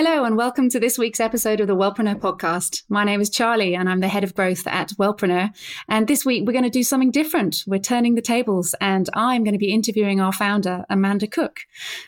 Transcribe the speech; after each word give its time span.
Hello, 0.00 0.22
and 0.22 0.36
welcome 0.36 0.68
to 0.70 0.78
this 0.78 0.96
week's 0.96 1.18
episode 1.18 1.58
of 1.58 1.66
the 1.66 1.74
Wellpreneur 1.74 2.20
podcast. 2.20 2.84
My 2.88 3.02
name 3.02 3.20
is 3.20 3.28
Charlie, 3.28 3.74
and 3.74 3.88
I'm 3.88 3.98
the 3.98 4.06
head 4.06 4.22
of 4.22 4.32
growth 4.32 4.64
at 4.68 4.90
Wellpreneur. 4.90 5.52
And 5.88 6.06
this 6.06 6.24
week, 6.24 6.46
we're 6.46 6.52
going 6.52 6.62
to 6.62 6.70
do 6.70 6.84
something 6.84 7.10
different. 7.10 7.64
We're 7.66 7.80
turning 7.80 8.14
the 8.14 8.22
tables, 8.22 8.76
and 8.80 9.10
I'm 9.14 9.42
going 9.42 9.54
to 9.54 9.58
be 9.58 9.72
interviewing 9.72 10.20
our 10.20 10.30
founder, 10.30 10.84
Amanda 10.88 11.26
Cook. 11.26 11.62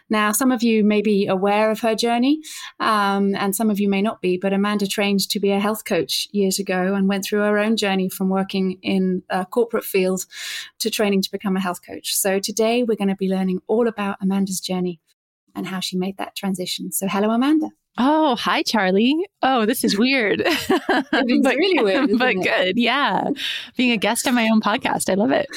Now, 0.09 0.31
some 0.31 0.53
of 0.53 0.63
you 0.63 0.85
may 0.85 1.03
be 1.03 1.27
aware 1.27 1.69
of 1.69 1.81
her 1.81 1.97
journey, 1.97 2.43
um, 2.79 3.35
and 3.35 3.57
some 3.57 3.71
of 3.71 3.81
you 3.81 3.89
may 3.89 4.03
not 4.03 4.23
be, 4.23 4.39
but 4.39 4.53
Amanda 4.53 4.87
trained 4.87 5.29
to 5.29 5.41
be 5.41 5.51
a 5.51 5.59
health 5.59 5.85
coach 5.85 6.29
years 6.31 6.61
ago 6.61 6.95
and 6.95 7.09
went 7.09 7.25
through 7.25 7.41
her 7.41 7.59
own 7.59 7.77
journey 7.77 8.09
from 8.09 8.29
working 8.29 8.79
in 8.83 9.25
a 9.31 9.45
corporate 9.45 9.85
field 9.85 10.27
to 10.79 10.91
training 10.91 11.23
to 11.23 11.31
become 11.33 11.57
a 11.57 11.61
health 11.61 11.85
coach. 11.85 12.15
So 12.15 12.39
today, 12.39 12.85
we're 12.85 12.95
going 12.95 13.09
to 13.09 13.17
be 13.17 13.29
learning 13.29 13.63
all 13.67 13.89
about 13.89 14.19
Amanda's 14.21 14.61
journey 14.61 15.01
and 15.55 15.67
how 15.67 15.81
she 15.81 15.97
made 15.97 16.17
that 16.19 16.37
transition. 16.37 16.93
So, 16.93 17.09
hello, 17.09 17.31
Amanda. 17.31 17.71
Oh, 17.99 18.37
hi, 18.37 18.63
Charlie. 18.63 19.17
Oh, 19.43 19.67
this 19.67 19.85
is 19.85 19.99
weird. 19.99 20.41
it's 20.47 20.69
but, 20.69 21.57
really 21.57 21.85
weird. 21.85 22.19
But 22.19 22.37
it? 22.37 22.43
good. 22.43 22.79
Yeah. 22.79 23.29
Being 23.77 23.93
a 23.93 23.97
guest 23.97 24.27
on 24.27 24.35
my 24.35 24.49
own 24.49 24.61
podcast. 24.61 25.11
I 25.11 25.15
love 25.15 25.33
it. 25.33 25.49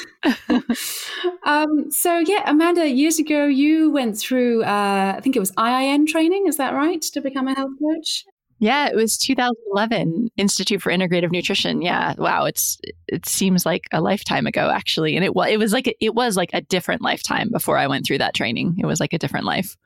um, 1.44 1.90
so, 1.90 2.18
yeah, 2.18 2.42
Amanda, 2.50 2.88
years 2.88 3.18
ago, 3.18 3.46
you 3.46 3.90
went 3.90 4.18
through, 4.18 4.62
uh, 4.64 5.14
I 5.16 5.20
think 5.22 5.36
it 5.36 5.40
was 5.40 5.52
IIN 5.52 6.06
training. 6.06 6.46
Is 6.46 6.56
that 6.56 6.74
right? 6.74 7.00
To 7.00 7.20
become 7.20 7.48
a 7.48 7.54
health 7.54 7.72
coach? 7.80 8.24
Yeah, 8.58 8.88
it 8.88 8.94
was 8.94 9.18
2011 9.18 10.30
Institute 10.36 10.80
for 10.80 10.90
Integrative 10.90 11.30
Nutrition. 11.30 11.82
Yeah, 11.82 12.14
wow, 12.16 12.44
it's 12.44 12.78
it 13.08 13.26
seems 13.26 13.66
like 13.66 13.88
a 13.92 14.00
lifetime 14.00 14.46
ago 14.46 14.70
actually, 14.70 15.16
and 15.16 15.24
it 15.24 15.34
was 15.34 15.50
it 15.50 15.58
was 15.58 15.72
like 15.72 15.88
a, 15.88 15.94
it 16.04 16.14
was 16.14 16.36
like 16.36 16.50
a 16.54 16.60
different 16.60 17.02
lifetime 17.02 17.50
before 17.50 17.76
I 17.76 17.88
went 17.88 18.06
through 18.06 18.18
that 18.18 18.32
training. 18.32 18.76
It 18.78 18.86
was 18.86 19.00
like 19.00 19.12
a 19.12 19.18
different 19.18 19.44
life. 19.44 19.76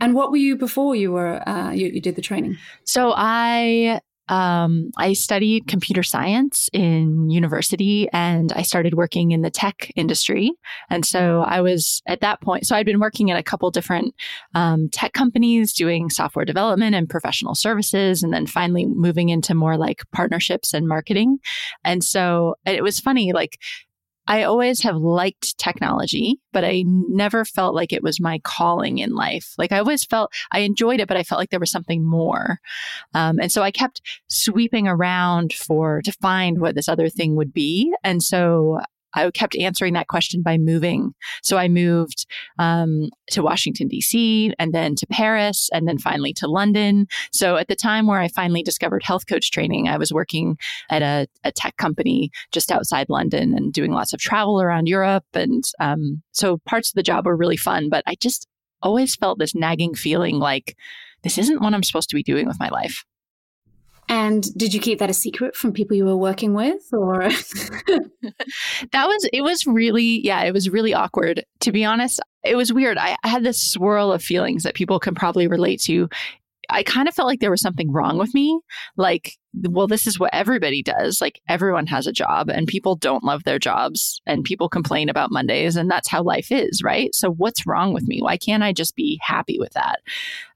And 0.00 0.14
what 0.14 0.30
were 0.30 0.36
you 0.36 0.56
before 0.56 0.94
you 0.94 1.12
were 1.12 1.46
uh, 1.48 1.70
you, 1.70 1.88
you 1.88 2.00
did 2.00 2.16
the 2.16 2.22
training? 2.22 2.56
So 2.84 3.12
I 3.16 4.00
um, 4.28 4.90
I 4.96 5.12
studied 5.12 5.68
computer 5.68 6.02
science 6.02 6.68
in 6.72 7.30
university 7.30 8.08
and 8.12 8.52
I 8.52 8.62
started 8.62 8.94
working 8.94 9.30
in 9.30 9.42
the 9.42 9.50
tech 9.50 9.92
industry. 9.94 10.52
And 10.90 11.06
so 11.06 11.42
I 11.46 11.60
was 11.60 12.02
at 12.06 12.20
that 12.22 12.40
point, 12.40 12.66
so 12.66 12.74
I'd 12.74 12.86
been 12.86 13.00
working 13.00 13.30
at 13.30 13.38
a 13.38 13.42
couple 13.42 13.70
different 13.70 14.14
um, 14.54 14.88
tech 14.90 15.12
companies 15.12 15.72
doing 15.72 16.10
software 16.10 16.44
development 16.44 16.94
and 16.94 17.08
professional 17.08 17.54
services, 17.54 18.22
and 18.22 18.32
then 18.32 18.46
finally 18.46 18.86
moving 18.86 19.28
into 19.28 19.54
more 19.54 19.76
like 19.76 20.02
partnerships 20.12 20.74
and 20.74 20.88
marketing. 20.88 21.38
And 21.84 22.02
so 22.02 22.56
and 22.64 22.76
it 22.76 22.82
was 22.82 22.98
funny, 22.98 23.32
like 23.32 23.58
I 24.28 24.42
always 24.42 24.82
have 24.82 24.96
liked 24.96 25.56
technology, 25.58 26.40
but 26.52 26.64
I 26.64 26.84
never 26.86 27.44
felt 27.44 27.74
like 27.74 27.92
it 27.92 28.02
was 28.02 28.20
my 28.20 28.40
calling 28.44 28.98
in 28.98 29.14
life. 29.14 29.54
Like 29.58 29.72
I 29.72 29.78
always 29.78 30.04
felt 30.04 30.32
I 30.52 30.60
enjoyed 30.60 31.00
it, 31.00 31.08
but 31.08 31.16
I 31.16 31.22
felt 31.22 31.38
like 31.38 31.50
there 31.50 31.60
was 31.60 31.70
something 31.70 32.04
more. 32.04 32.60
Um, 33.14 33.38
and 33.40 33.52
so 33.52 33.62
I 33.62 33.70
kept 33.70 34.02
sweeping 34.28 34.88
around 34.88 35.52
for 35.52 36.02
to 36.02 36.12
find 36.12 36.60
what 36.60 36.74
this 36.74 36.88
other 36.88 37.08
thing 37.08 37.36
would 37.36 37.52
be. 37.52 37.94
And 38.02 38.22
so 38.22 38.80
I 39.16 39.30
kept 39.30 39.56
answering 39.56 39.94
that 39.94 40.08
question 40.08 40.42
by 40.42 40.58
moving. 40.58 41.14
So 41.42 41.56
I 41.56 41.68
moved 41.68 42.26
um, 42.58 43.08
to 43.30 43.42
Washington, 43.42 43.88
D.C., 43.88 44.52
and 44.58 44.72
then 44.72 44.94
to 44.96 45.06
Paris, 45.06 45.68
and 45.72 45.88
then 45.88 45.98
finally 45.98 46.32
to 46.34 46.46
London. 46.46 47.06
So 47.32 47.56
at 47.56 47.68
the 47.68 47.74
time 47.74 48.06
where 48.06 48.20
I 48.20 48.28
finally 48.28 48.62
discovered 48.62 49.02
health 49.02 49.26
coach 49.26 49.50
training, 49.50 49.88
I 49.88 49.96
was 49.96 50.12
working 50.12 50.58
at 50.90 51.02
a, 51.02 51.26
a 51.42 51.50
tech 51.50 51.76
company 51.78 52.30
just 52.52 52.70
outside 52.70 53.08
London 53.08 53.54
and 53.54 53.72
doing 53.72 53.92
lots 53.92 54.12
of 54.12 54.20
travel 54.20 54.60
around 54.60 54.86
Europe. 54.86 55.24
And 55.34 55.64
um, 55.80 56.22
so 56.32 56.58
parts 56.66 56.90
of 56.90 56.94
the 56.94 57.02
job 57.02 57.26
were 57.26 57.36
really 57.36 57.56
fun, 57.56 57.88
but 57.88 58.04
I 58.06 58.14
just 58.20 58.46
always 58.82 59.16
felt 59.16 59.38
this 59.38 59.54
nagging 59.54 59.94
feeling 59.94 60.38
like 60.38 60.76
this 61.22 61.38
isn't 61.38 61.60
what 61.60 61.74
I'm 61.74 61.82
supposed 61.82 62.10
to 62.10 62.16
be 62.16 62.22
doing 62.22 62.46
with 62.46 62.60
my 62.60 62.68
life. 62.68 63.04
And 64.08 64.44
did 64.56 64.72
you 64.72 64.80
keep 64.80 64.98
that 65.00 65.10
a 65.10 65.14
secret 65.14 65.56
from 65.56 65.72
people 65.72 65.96
you 65.96 66.04
were 66.04 66.16
working 66.16 66.54
with 66.54 66.82
or 66.92 67.22
That 68.92 69.06
was 69.06 69.28
it 69.32 69.42
was 69.42 69.66
really 69.66 70.24
yeah, 70.24 70.42
it 70.44 70.52
was 70.52 70.70
really 70.70 70.94
awkward. 70.94 71.44
To 71.60 71.72
be 71.72 71.84
honest, 71.84 72.20
it 72.44 72.56
was 72.56 72.72
weird. 72.72 72.98
I, 72.98 73.16
I 73.24 73.28
had 73.28 73.44
this 73.44 73.62
swirl 73.62 74.12
of 74.12 74.22
feelings 74.22 74.62
that 74.62 74.74
people 74.74 75.00
can 75.00 75.14
probably 75.14 75.48
relate 75.48 75.80
to. 75.82 76.08
I 76.68 76.82
kind 76.82 77.08
of 77.08 77.14
felt 77.14 77.28
like 77.28 77.40
there 77.40 77.50
was 77.50 77.60
something 77.60 77.92
wrong 77.92 78.18
with 78.18 78.34
me. 78.34 78.58
Like, 78.96 79.36
well, 79.54 79.86
this 79.86 80.06
is 80.06 80.18
what 80.18 80.34
everybody 80.34 80.82
does. 80.82 81.20
Like, 81.20 81.40
everyone 81.48 81.86
has 81.86 82.08
a 82.08 82.12
job 82.12 82.48
and 82.48 82.66
people 82.66 82.96
don't 82.96 83.22
love 83.22 83.44
their 83.44 83.60
jobs 83.60 84.20
and 84.26 84.42
people 84.42 84.68
complain 84.68 85.08
about 85.08 85.30
Mondays 85.30 85.76
and 85.76 85.88
that's 85.88 86.08
how 86.08 86.24
life 86.24 86.50
is, 86.50 86.82
right? 86.82 87.14
So, 87.14 87.30
what's 87.30 87.66
wrong 87.66 87.92
with 87.94 88.08
me? 88.08 88.20
Why 88.20 88.36
can't 88.36 88.62
I 88.62 88.72
just 88.72 88.96
be 88.96 89.20
happy 89.22 89.58
with 89.58 89.72
that? 89.74 90.00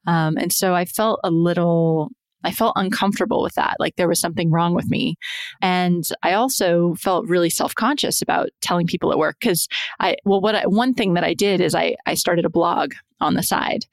Um, 0.07 0.37
and 0.37 0.53
so 0.53 0.75
I 0.75 0.85
felt 0.85 1.21
a 1.23 1.31
little 1.31 2.11
I 2.45 2.53
felt 2.53 2.73
uncomfortable 2.77 3.43
with 3.43 3.55
that, 3.55 3.77
like 3.79 3.97
there 3.97 4.09
was 4.09 4.21
something 4.21 4.51
wrong 4.51 4.75
with 4.75 4.89
me. 4.91 5.17
And 5.61 6.09
I 6.23 6.33
also 6.33 6.95
felt 6.95 7.27
really 7.27 7.51
self 7.51 7.75
conscious 7.75 8.23
about 8.23 8.51
telling 8.61 8.87
people 8.87 9.13
at 9.13 9.19
work 9.19 9.37
because 9.41 9.69
I, 9.99 10.17
well, 10.25 10.41
what 10.41 10.55
I, 10.55 10.67
one 10.67 10.95
thing 10.95 11.15
that 11.15 11.25
I 11.25 11.35
did 11.35 11.61
is 11.61 11.75
I, 11.75 11.97
I 12.07 12.15
started 12.15 12.45
a 12.45 12.51
blog 12.51 12.93
on 13.21 13.35
the 13.35 13.43
side. 13.43 13.87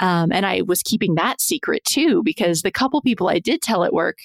Um, 0.00 0.32
and 0.32 0.44
I 0.44 0.62
was 0.62 0.82
keeping 0.82 1.14
that 1.14 1.40
secret 1.40 1.84
too, 1.84 2.22
because 2.24 2.62
the 2.62 2.72
couple 2.72 3.00
people 3.02 3.28
I 3.28 3.38
did 3.38 3.62
tell 3.62 3.84
at 3.84 3.92
work, 3.92 4.18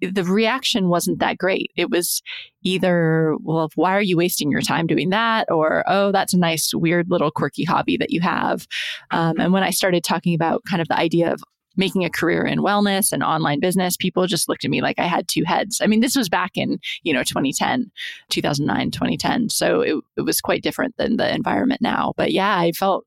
the 0.00 0.24
reaction 0.24 0.88
wasn't 0.88 1.20
that 1.20 1.38
great. 1.38 1.70
It 1.76 1.90
was 1.90 2.22
either, 2.62 3.36
well, 3.40 3.70
why 3.76 3.92
are 3.96 4.02
you 4.02 4.16
wasting 4.16 4.50
your 4.50 4.60
time 4.60 4.86
doing 4.86 5.10
that? 5.10 5.50
Or, 5.50 5.84
oh, 5.86 6.12
that's 6.12 6.34
a 6.34 6.38
nice, 6.38 6.74
weird 6.74 7.10
little 7.10 7.30
quirky 7.30 7.64
hobby 7.64 7.96
that 7.96 8.10
you 8.10 8.20
have. 8.20 8.66
Um, 9.10 9.38
and 9.38 9.52
when 9.52 9.62
I 9.62 9.70
started 9.70 10.04
talking 10.04 10.34
about 10.34 10.62
kind 10.68 10.82
of 10.82 10.88
the 10.88 10.98
idea 10.98 11.32
of 11.32 11.42
making 11.76 12.04
a 12.04 12.10
career 12.10 12.44
in 12.44 12.60
wellness 12.60 13.12
and 13.12 13.22
online 13.22 13.60
business, 13.60 13.96
people 13.96 14.26
just 14.26 14.48
looked 14.48 14.64
at 14.64 14.70
me 14.70 14.80
like 14.80 14.98
I 14.98 15.06
had 15.06 15.28
two 15.28 15.44
heads. 15.44 15.80
I 15.80 15.86
mean, 15.86 16.00
this 16.00 16.16
was 16.16 16.28
back 16.28 16.52
in, 16.54 16.78
you 17.02 17.12
know, 17.12 17.22
2010, 17.22 17.90
2009, 18.30 18.90
2010. 18.90 19.50
So 19.50 19.80
it, 19.80 19.96
it 20.16 20.22
was 20.22 20.40
quite 20.40 20.62
different 20.62 20.96
than 20.96 21.16
the 21.16 21.32
environment 21.34 21.80
now. 21.80 22.14
But 22.16 22.32
yeah, 22.32 22.56
I 22.58 22.72
felt, 22.72 23.04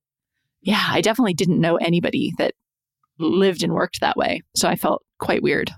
yeah, 0.61 0.85
I 0.89 1.01
definitely 1.01 1.33
didn't 1.33 1.61
know 1.61 1.77
anybody 1.77 2.33
that 2.37 2.53
lived 3.17 3.63
and 3.63 3.73
worked 3.73 4.01
that 4.01 4.17
way. 4.17 4.41
So 4.55 4.67
I 4.67 4.75
felt 4.75 5.03
quite 5.19 5.43
weird. 5.43 5.71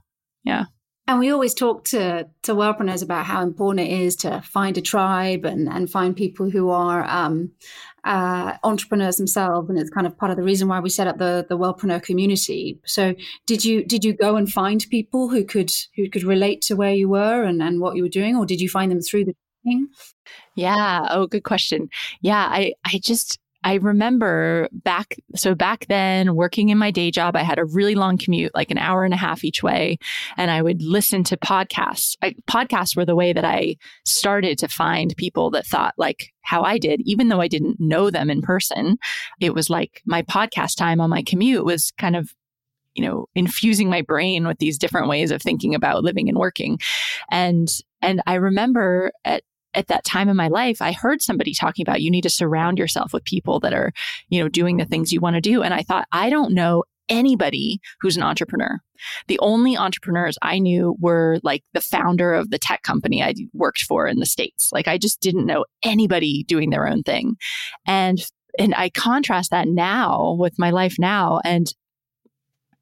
Yeah. 0.43 0.65
And 1.11 1.19
we 1.19 1.29
always 1.29 1.53
talk 1.53 1.83
to 1.85 2.29
to 2.43 2.55
wellpreneurs 2.55 3.03
about 3.03 3.25
how 3.25 3.43
important 3.43 3.85
it 3.85 3.91
is 3.91 4.15
to 4.17 4.41
find 4.43 4.77
a 4.77 4.81
tribe 4.81 5.43
and 5.43 5.67
and 5.67 5.91
find 5.91 6.15
people 6.15 6.49
who 6.49 6.69
are 6.69 7.03
um, 7.03 7.51
uh, 8.05 8.53
entrepreneurs 8.63 9.17
themselves, 9.17 9.69
and 9.69 9.77
it's 9.77 9.89
kind 9.89 10.07
of 10.07 10.17
part 10.17 10.31
of 10.31 10.37
the 10.37 10.43
reason 10.43 10.69
why 10.69 10.79
we 10.79 10.89
set 10.89 11.07
up 11.07 11.17
the 11.17 11.45
the 11.49 11.57
wellpreneur 11.57 12.01
community. 12.01 12.79
So, 12.85 13.13
did 13.45 13.65
you 13.65 13.83
did 13.83 14.05
you 14.05 14.13
go 14.13 14.37
and 14.37 14.49
find 14.49 14.85
people 14.89 15.27
who 15.27 15.43
could 15.43 15.71
who 15.97 16.09
could 16.09 16.23
relate 16.23 16.61
to 16.61 16.77
where 16.77 16.93
you 16.93 17.09
were 17.09 17.43
and 17.43 17.61
and 17.61 17.81
what 17.81 17.97
you 17.97 18.03
were 18.03 18.09
doing, 18.09 18.37
or 18.37 18.45
did 18.45 18.61
you 18.61 18.69
find 18.69 18.89
them 18.89 19.01
through 19.01 19.25
the 19.25 19.35
training? 19.63 19.89
Yeah. 20.55 21.07
Oh, 21.09 21.27
good 21.27 21.43
question. 21.43 21.89
Yeah, 22.21 22.47
I 22.49 22.71
I 22.85 23.01
just 23.03 23.37
I 23.63 23.75
remember 23.75 24.67
back, 24.71 25.17
so 25.35 25.53
back 25.53 25.85
then 25.87 26.35
working 26.35 26.69
in 26.69 26.77
my 26.77 26.91
day 26.91 27.11
job, 27.11 27.35
I 27.35 27.43
had 27.43 27.59
a 27.59 27.65
really 27.65 27.95
long 27.95 28.17
commute, 28.17 28.53
like 28.55 28.71
an 28.71 28.77
hour 28.77 29.03
and 29.03 29.13
a 29.13 29.17
half 29.17 29.43
each 29.43 29.61
way. 29.61 29.97
And 30.37 30.49
I 30.49 30.61
would 30.61 30.81
listen 30.81 31.23
to 31.25 31.37
podcasts. 31.37 32.15
I, 32.23 32.35
podcasts 32.49 32.95
were 32.95 33.05
the 33.05 33.15
way 33.15 33.33
that 33.33 33.45
I 33.45 33.77
started 34.05 34.57
to 34.59 34.67
find 34.67 35.13
people 35.15 35.51
that 35.51 35.67
thought 35.67 35.93
like 35.97 36.31
how 36.41 36.63
I 36.63 36.79
did, 36.79 37.01
even 37.05 37.27
though 37.27 37.41
I 37.41 37.47
didn't 37.47 37.79
know 37.79 38.09
them 38.09 38.29
in 38.29 38.41
person. 38.41 38.97
It 39.39 39.53
was 39.53 39.69
like 39.69 40.01
my 40.05 40.23
podcast 40.23 40.75
time 40.75 40.99
on 40.99 41.09
my 41.09 41.21
commute 41.21 41.65
was 41.65 41.91
kind 41.97 42.15
of 42.15 42.33
you 42.95 43.05
know 43.05 43.27
infusing 43.35 43.89
my 43.89 44.01
brain 44.01 44.45
with 44.45 44.57
these 44.57 44.77
different 44.77 45.07
ways 45.07 45.31
of 45.31 45.41
thinking 45.41 45.75
about 45.75 46.03
living 46.03 46.27
and 46.27 46.37
working 46.37 46.77
and 47.29 47.69
and 48.01 48.21
i 48.27 48.33
remember 48.33 49.11
at 49.23 49.43
at 49.73 49.87
that 49.87 50.03
time 50.03 50.29
in 50.29 50.35
my 50.35 50.47
life, 50.47 50.81
I 50.81 50.91
heard 50.91 51.21
somebody 51.21 51.53
talking 51.53 51.83
about 51.83 52.01
you 52.01 52.11
need 52.11 52.23
to 52.23 52.29
surround 52.29 52.77
yourself 52.77 53.13
with 53.13 53.23
people 53.23 53.59
that 53.61 53.73
are, 53.73 53.91
you 54.29 54.41
know, 54.41 54.49
doing 54.49 54.77
the 54.77 54.85
things 54.85 55.11
you 55.11 55.19
want 55.19 55.35
to 55.35 55.41
do. 55.41 55.61
And 55.63 55.73
I 55.73 55.81
thought, 55.81 56.07
I 56.11 56.29
don't 56.29 56.53
know 56.53 56.83
anybody 57.09 57.79
who's 57.99 58.17
an 58.17 58.23
entrepreneur. 58.23 58.79
The 59.27 59.39
only 59.39 59.75
entrepreneurs 59.75 60.37
I 60.41 60.59
knew 60.59 60.95
were 60.99 61.39
like 61.43 61.63
the 61.73 61.81
founder 61.81 62.33
of 62.33 62.49
the 62.49 62.59
tech 62.59 62.83
company 62.83 63.21
I 63.21 63.33
worked 63.53 63.81
for 63.81 64.07
in 64.07 64.19
the 64.19 64.25
States. 64.25 64.69
Like 64.71 64.87
I 64.87 64.97
just 64.97 65.19
didn't 65.19 65.45
know 65.45 65.65
anybody 65.83 66.43
doing 66.47 66.69
their 66.69 66.87
own 66.87 67.03
thing. 67.03 67.35
And 67.85 68.19
and 68.59 68.75
I 68.75 68.89
contrast 68.89 69.51
that 69.51 69.67
now 69.67 70.35
with 70.37 70.59
my 70.59 70.71
life 70.71 70.95
now 70.99 71.39
and 71.45 71.73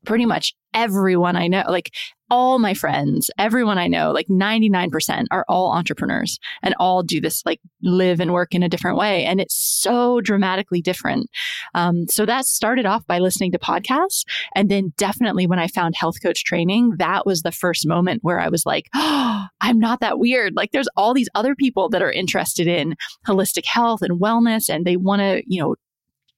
pretty 0.06 0.26
much 0.26 0.56
everyone 0.74 1.36
I 1.36 1.48
know, 1.48 1.64
like 1.68 1.92
all 2.32 2.60
my 2.60 2.74
friends, 2.74 3.32
everyone 3.40 3.78
I 3.78 3.88
know, 3.88 4.12
like 4.12 4.28
99% 4.28 5.26
are 5.32 5.46
all 5.48 5.72
entrepreneurs 5.72 6.40
and 6.62 6.76
all 6.80 7.02
do 7.02 7.20
this, 7.20 7.44
like 7.46 7.60
live 7.82 8.20
and 8.20 8.34
work 8.34 8.54
in 8.54 8.62
a 8.62 8.70
different 8.70 8.98
way. 8.98 9.26
And 9.26 9.42
it's 9.42 9.56
so 9.56 10.22
dramatically 10.22 10.82
different. 10.82 11.30
Um, 11.74 12.08
so 12.08 12.26
that 12.26 12.46
started 12.46 12.86
off 12.86 13.06
by 13.08 13.20
listening 13.20 13.52
to 13.54 13.60
podcasts. 13.60 14.26
And 14.56 14.70
then 14.70 14.94
definitely 14.98 15.48
when 15.48 15.60
I 15.60 15.68
found 15.68 15.96
health 15.96 16.22
coach 16.22 16.44
training, 16.44 16.94
that 17.00 17.26
was 17.26 17.42
the 17.42 17.52
first 17.52 17.88
moment 17.88 18.24
where 18.24 18.40
I 18.40 18.50
was 18.50 18.66
like, 18.66 18.90
oh, 18.96 19.48
I'm 19.62 19.80
not 19.80 20.00
that 20.00 20.20
weird. 20.20 20.56
Like 20.56 20.72
there's 20.72 20.90
all 20.96 21.14
these 21.14 21.30
other 21.36 21.56
people 21.56 21.90
that 21.90 22.02
are 22.02 22.12
interested 22.12 22.68
in 22.68 22.96
holistic 23.28 23.66
health 23.66 24.02
and 24.02 24.20
wellness 24.22 24.70
and 24.70 24.86
they 24.86 24.98
want 24.98 25.22
to, 25.22 25.42
you 25.48 25.62
know, 25.62 25.76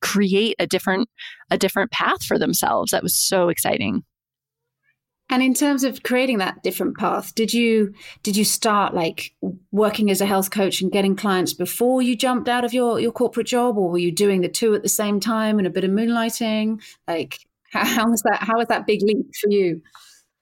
create 0.02 0.56
a 0.58 0.66
different 0.66 1.08
a 1.52 1.58
different 1.58 1.92
path 1.92 2.24
for 2.24 2.40
themselves. 2.40 2.92
That 2.92 3.04
was 3.04 3.14
so 3.14 3.50
exciting. 3.50 4.04
And 5.32 5.42
in 5.42 5.54
terms 5.54 5.86
of 5.86 6.04
creating 6.04 6.40
that 6.40 6.62
different 6.62 6.98
path, 6.98 7.34
did 7.34 7.54
you 7.54 7.94
did 8.22 8.36
you 8.36 8.44
start 8.44 8.94
like 8.94 9.34
working 9.72 10.12
as 10.12 10.20
a 10.20 10.26
health 10.26 10.52
coach 10.52 10.82
and 10.82 10.92
getting 10.92 11.16
clients 11.16 11.54
before 11.54 12.02
you 12.02 12.18
jumped 12.18 12.50
out 12.50 12.66
of 12.66 12.74
your 12.74 13.00
your 13.00 13.14
corporate 13.14 13.48
job, 13.48 13.78
or 13.78 13.90
were 13.90 13.98
you 13.98 14.12
doing 14.12 14.42
the 14.42 14.50
two 14.50 14.76
at 14.76 14.84
the 14.84 14.90
same 14.90 15.22
time 15.22 15.58
and 15.58 15.66
a 15.66 15.72
bit 15.72 15.86
of 15.86 15.92
moonlighting? 15.92 16.82
Like 17.08 17.40
how, 17.72 18.10
was 18.10 18.22
that? 18.24 18.40
How 18.42 18.58
was 18.58 18.68
that 18.68 18.86
big 18.86 19.02
leap 19.02 19.34
for 19.40 19.50
you? 19.50 19.82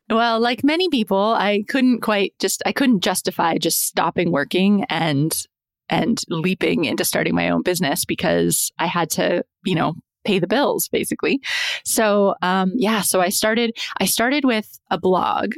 Well, 0.09 0.39
like 0.39 0.63
many 0.63 0.89
people, 0.89 1.35
I 1.37 1.63
couldn't 1.67 2.01
quite 2.01 2.33
just 2.39 2.63
I 2.65 2.71
couldn't 2.71 3.01
justify 3.01 3.59
just 3.59 3.85
stopping 3.85 4.31
working 4.31 4.85
and 4.89 5.45
and 5.87 6.19
leaping 6.29 6.85
into 6.85 7.05
starting 7.05 7.35
my 7.35 7.49
own 7.49 7.61
business 7.61 8.05
because 8.05 8.71
I 8.79 8.87
had 8.87 9.11
to, 9.11 9.43
you 9.65 9.75
know, 9.75 9.93
pay 10.29 10.39
the 10.39 10.47
bills 10.47 10.87
basically. 10.89 11.41
So, 11.83 12.35
um, 12.41 12.71
yeah, 12.75 13.01
so 13.01 13.19
I 13.19 13.29
started, 13.29 13.75
I 13.99 14.05
started 14.05 14.45
with 14.45 14.79
a 14.91 14.99
blog, 14.99 15.53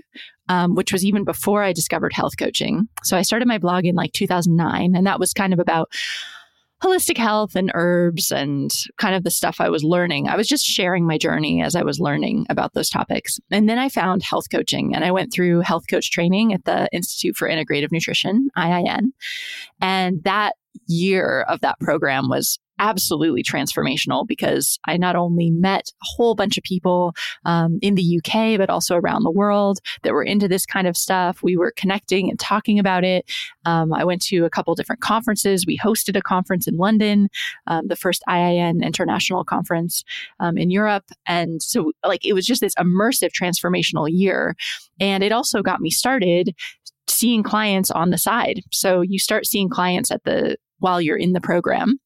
um, 0.47 0.75
which 0.75 0.93
was 0.93 1.03
even 1.03 1.25
before 1.25 1.61
I 1.61 1.73
discovered 1.73 2.13
health 2.13 2.37
coaching. 2.37 2.87
So 3.03 3.17
I 3.17 3.21
started 3.21 3.47
my 3.47 3.57
blog 3.57 3.85
in 3.85 3.95
like 3.95 4.13
2009 4.13 4.95
and 4.95 5.05
that 5.05 5.19
was 5.19 5.33
kind 5.33 5.53
of 5.53 5.59
about 5.59 5.89
holistic 6.81 7.17
health 7.17 7.55
and 7.55 7.69
herbs 7.75 8.31
and 8.31 8.71
kind 8.97 9.13
of 9.13 9.23
the 9.23 9.29
stuff 9.29 9.57
I 9.59 9.69
was 9.69 9.83
learning. 9.83 10.27
I 10.27 10.35
was 10.35 10.47
just 10.47 10.65
sharing 10.65 11.05
my 11.05 11.17
journey 11.17 11.61
as 11.61 11.75
I 11.75 11.83
was 11.83 11.99
learning 11.99 12.47
about 12.49 12.73
those 12.73 12.89
topics. 12.89 13.39
And 13.51 13.69
then 13.69 13.77
I 13.77 13.89
found 13.89 14.23
health 14.23 14.45
coaching 14.51 14.95
and 14.95 15.05
I 15.05 15.11
went 15.11 15.31
through 15.31 15.59
health 15.59 15.83
coach 15.89 16.09
training 16.11 16.53
at 16.53 16.65
the 16.65 16.87
Institute 16.91 17.35
for 17.35 17.47
Integrative 17.47 17.91
Nutrition, 17.91 18.49
IIN. 18.57 19.11
And 19.79 20.23
that 20.23 20.53
year 20.87 21.45
of 21.47 21.61
that 21.61 21.79
program 21.79 22.29
was 22.29 22.57
absolutely 22.81 23.43
transformational 23.43 24.27
because 24.27 24.79
I 24.85 24.97
not 24.97 25.15
only 25.15 25.51
met 25.51 25.89
a 26.01 26.05
whole 26.05 26.35
bunch 26.35 26.57
of 26.57 26.63
people 26.63 27.13
um, 27.45 27.77
in 27.81 27.95
the 27.95 28.19
UK, 28.19 28.57
but 28.57 28.69
also 28.69 28.95
around 28.95 29.23
the 29.23 29.31
world 29.31 29.79
that 30.01 30.13
were 30.13 30.23
into 30.23 30.47
this 30.47 30.65
kind 30.65 30.87
of 30.87 30.97
stuff. 30.97 31.41
We 31.43 31.55
were 31.55 31.71
connecting 31.77 32.29
and 32.29 32.39
talking 32.39 32.79
about 32.79 33.03
it. 33.03 33.29
Um, 33.65 33.93
I 33.93 34.03
went 34.03 34.21
to 34.23 34.45
a 34.45 34.49
couple 34.49 34.73
different 34.75 35.01
conferences. 35.01 35.65
We 35.65 35.77
hosted 35.77 36.17
a 36.17 36.21
conference 36.21 36.67
in 36.67 36.75
London, 36.77 37.29
um, 37.67 37.87
the 37.87 37.95
first 37.95 38.23
IIN 38.27 38.83
international 38.83 39.45
conference 39.45 40.03
um, 40.39 40.57
in 40.57 40.71
Europe. 40.71 41.05
And 41.27 41.61
so, 41.61 41.91
like, 42.03 42.25
it 42.25 42.33
was 42.33 42.47
just 42.47 42.61
this 42.61 42.75
immersive 42.75 43.29
transformational 43.39 44.09
year. 44.11 44.55
And 44.99 45.23
it 45.23 45.31
also 45.31 45.61
got 45.61 45.81
me 45.81 45.91
started 45.91 46.55
seeing 47.07 47.43
clients 47.43 47.91
on 47.91 48.09
the 48.09 48.17
side. 48.17 48.61
So 48.71 49.01
you 49.01 49.19
start 49.19 49.45
seeing 49.45 49.69
clients 49.69 50.09
at 50.09 50.23
the 50.23 50.57
while 50.79 50.99
you're 50.99 51.17
in 51.17 51.33
the 51.33 51.41
program 51.41 51.99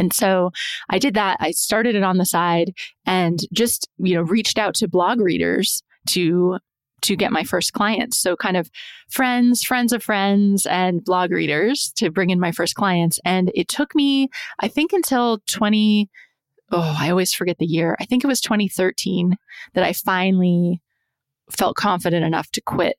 and 0.00 0.12
so 0.12 0.50
I 0.88 0.98
did 0.98 1.14
that. 1.14 1.36
I 1.40 1.50
started 1.52 1.94
it 1.94 2.02
on 2.02 2.16
the 2.16 2.24
side 2.24 2.72
and 3.06 3.38
just, 3.52 3.88
you 3.98 4.14
know, 4.14 4.22
reached 4.22 4.58
out 4.58 4.74
to 4.76 4.88
blog 4.88 5.20
readers 5.20 5.82
to 6.08 6.58
to 7.02 7.16
get 7.16 7.32
my 7.32 7.44
first 7.44 7.72
clients. 7.72 8.18
So 8.18 8.36
kind 8.36 8.58
of 8.58 8.70
friends, 9.08 9.62
friends 9.62 9.92
of 9.92 10.02
friends 10.02 10.66
and 10.66 11.02
blog 11.02 11.30
readers 11.30 11.92
to 11.96 12.10
bring 12.10 12.28
in 12.28 12.38
my 12.38 12.52
first 12.52 12.74
clients. 12.74 13.18
And 13.24 13.50
it 13.54 13.68
took 13.68 13.94
me, 13.94 14.28
I 14.58 14.68
think 14.68 14.92
until 14.92 15.38
20 15.46 16.10
oh, 16.72 16.96
I 16.98 17.10
always 17.10 17.32
forget 17.32 17.58
the 17.58 17.66
year. 17.66 17.96
I 18.00 18.04
think 18.04 18.22
it 18.22 18.28
was 18.28 18.40
2013 18.40 19.36
that 19.74 19.82
I 19.82 19.92
finally 19.92 20.80
felt 21.50 21.76
confident 21.76 22.24
enough 22.24 22.48
to 22.52 22.60
quit 22.60 22.96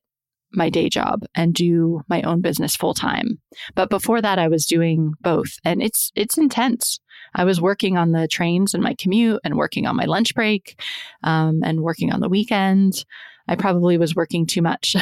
my 0.53 0.69
day 0.69 0.89
job 0.89 1.23
and 1.35 1.53
do 1.53 2.01
my 2.07 2.21
own 2.23 2.41
business 2.41 2.75
full 2.75 2.93
time. 2.93 3.39
But 3.75 3.89
before 3.89 4.21
that 4.21 4.39
I 4.39 4.47
was 4.47 4.65
doing 4.65 5.13
both 5.21 5.57
and 5.63 5.81
it's 5.81 6.11
it's 6.15 6.37
intense. 6.37 6.99
I 7.33 7.43
was 7.43 7.61
working 7.61 7.97
on 7.97 8.11
the 8.11 8.27
trains 8.27 8.73
and 8.73 8.83
my 8.83 8.95
commute 8.95 9.39
and 9.43 9.55
working 9.55 9.87
on 9.87 9.95
my 9.95 10.05
lunch 10.05 10.35
break 10.35 10.81
um, 11.23 11.61
and 11.63 11.81
working 11.81 12.11
on 12.11 12.19
the 12.19 12.29
weekend. 12.29 13.05
I 13.47 13.55
probably 13.55 13.97
was 13.97 14.15
working 14.15 14.45
too 14.45 14.61
much. 14.61 14.95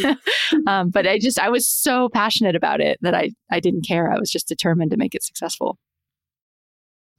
um, 0.66 0.90
but 0.90 1.06
I 1.06 1.18
just 1.18 1.38
I 1.38 1.50
was 1.50 1.68
so 1.68 2.08
passionate 2.08 2.56
about 2.56 2.80
it 2.80 2.98
that 3.02 3.14
I 3.14 3.30
I 3.50 3.60
didn't 3.60 3.86
care. 3.86 4.10
I 4.10 4.18
was 4.18 4.30
just 4.30 4.48
determined 4.48 4.90
to 4.92 4.96
make 4.96 5.14
it 5.14 5.22
successful. 5.22 5.78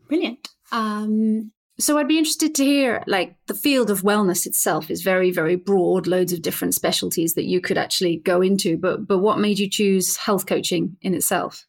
Brilliant. 0.08 0.48
Um, 0.72 1.52
so 1.79 1.97
I'd 1.97 2.07
be 2.07 2.18
interested 2.18 2.56
to 2.56 2.65
hear 2.65 3.03
like 3.07 3.35
the 3.47 3.53
field 3.53 3.89
of 3.89 4.01
wellness 4.01 4.45
itself 4.45 4.89
is 4.89 5.01
very 5.01 5.31
very 5.31 5.56
broad 5.56 6.07
loads 6.07 6.33
of 6.33 6.41
different 6.41 6.74
specialties 6.74 7.33
that 7.35 7.45
you 7.45 7.62
could 7.62 7.77
actually 7.77 8.18
go 8.18 8.41
into 8.41 8.77
but 8.77 9.07
but 9.07 9.19
what 9.19 9.39
made 9.39 9.59
you 9.59 9.69
choose 9.69 10.18
health 10.18 10.45
coaching 10.45 10.97
in 11.01 11.13
itself? 11.13 11.65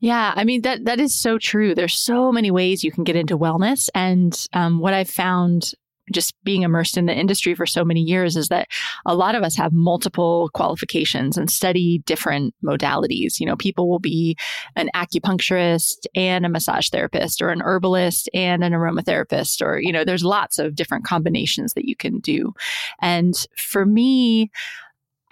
Yeah, 0.00 0.32
I 0.36 0.44
mean 0.44 0.62
that 0.62 0.84
that 0.84 1.00
is 1.00 1.14
so 1.14 1.38
true. 1.38 1.74
There's 1.74 1.94
so 1.94 2.30
many 2.30 2.50
ways 2.50 2.84
you 2.84 2.92
can 2.92 3.04
get 3.04 3.16
into 3.16 3.36
wellness, 3.36 3.88
and 3.94 4.46
um, 4.52 4.78
what 4.78 4.94
I've 4.94 5.10
found 5.10 5.72
just 6.12 6.34
being 6.44 6.62
immersed 6.62 6.96
in 6.96 7.06
the 7.06 7.14
industry 7.14 7.54
for 7.54 7.66
so 7.66 7.84
many 7.84 8.00
years 8.00 8.36
is 8.36 8.48
that 8.48 8.68
a 9.06 9.14
lot 9.14 9.34
of 9.34 9.42
us 9.42 9.56
have 9.56 9.72
multiple 9.72 10.50
qualifications 10.52 11.36
and 11.36 11.50
study 11.50 11.98
different 12.06 12.54
modalities. 12.62 13.40
You 13.40 13.46
know, 13.46 13.56
people 13.56 13.88
will 13.88 13.98
be 13.98 14.36
an 14.76 14.90
acupuncturist 14.94 16.06
and 16.14 16.44
a 16.44 16.48
massage 16.48 16.90
therapist 16.90 17.40
or 17.40 17.48
an 17.48 17.62
herbalist 17.62 18.28
and 18.34 18.62
an 18.62 18.72
aromatherapist 18.72 19.62
or, 19.64 19.80
you 19.80 19.92
know, 19.92 20.04
there's 20.04 20.24
lots 20.24 20.58
of 20.58 20.74
different 20.74 21.04
combinations 21.04 21.74
that 21.74 21.88
you 21.88 21.96
can 21.96 22.20
do. 22.20 22.52
And 23.00 23.34
for 23.56 23.86
me, 23.86 24.50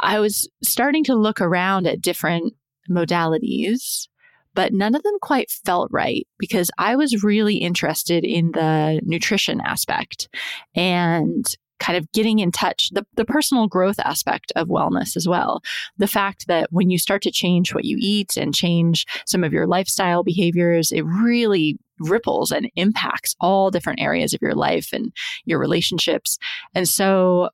I 0.01 0.19
was 0.21 0.49
starting 0.63 1.05
to 1.05 1.15
look 1.15 1.41
around 1.41 1.87
at 1.87 2.01
different 2.01 2.55
modalities 2.91 4.09
but 4.55 4.73
none 4.73 4.95
of 4.95 5.03
them 5.03 5.19
quite 5.21 5.51
felt 5.51 5.89
right 5.91 6.27
because 6.39 6.71
I 6.79 6.97
was 6.97 7.23
really 7.23 7.57
interested 7.57 8.25
in 8.25 8.53
the 8.53 9.01
nutrition 9.05 9.61
aspect 9.61 10.29
and 10.75 11.47
kind 11.83 11.99
of 11.99 12.11
getting 12.13 12.39
in 12.39 12.53
touch, 12.53 12.91
the, 12.93 13.05
the 13.17 13.25
personal 13.25 13.67
growth 13.67 13.99
aspect 13.99 14.53
of 14.55 14.69
wellness 14.69 15.17
as 15.17 15.27
well. 15.27 15.61
The 15.99 16.07
fact 16.07 16.47
that 16.47 16.69
when 16.71 16.91
you 16.91 16.99
start 16.99 17.23
to 17.23 17.33
change 17.33 17.75
what 17.75 17.85
you 17.85 17.97
eat 17.99 18.37
and 18.37 18.55
change 18.55 19.05
some 19.27 19.43
of 19.43 19.53
your 19.53 19.67
lifestyle 19.67 20.23
behaviors, 20.23 20.93
it 20.93 21.03
really 21.03 21.79
ripples 21.99 22.53
and 22.53 22.71
impacts 22.77 23.35
all 23.41 23.71
different 23.71 24.01
areas 24.01 24.33
of 24.33 24.41
your 24.41 24.55
life 24.55 24.91
and 24.93 25.13
your 25.45 25.59
relationships. 25.59 26.39
And 26.73 26.89
so 26.89 27.51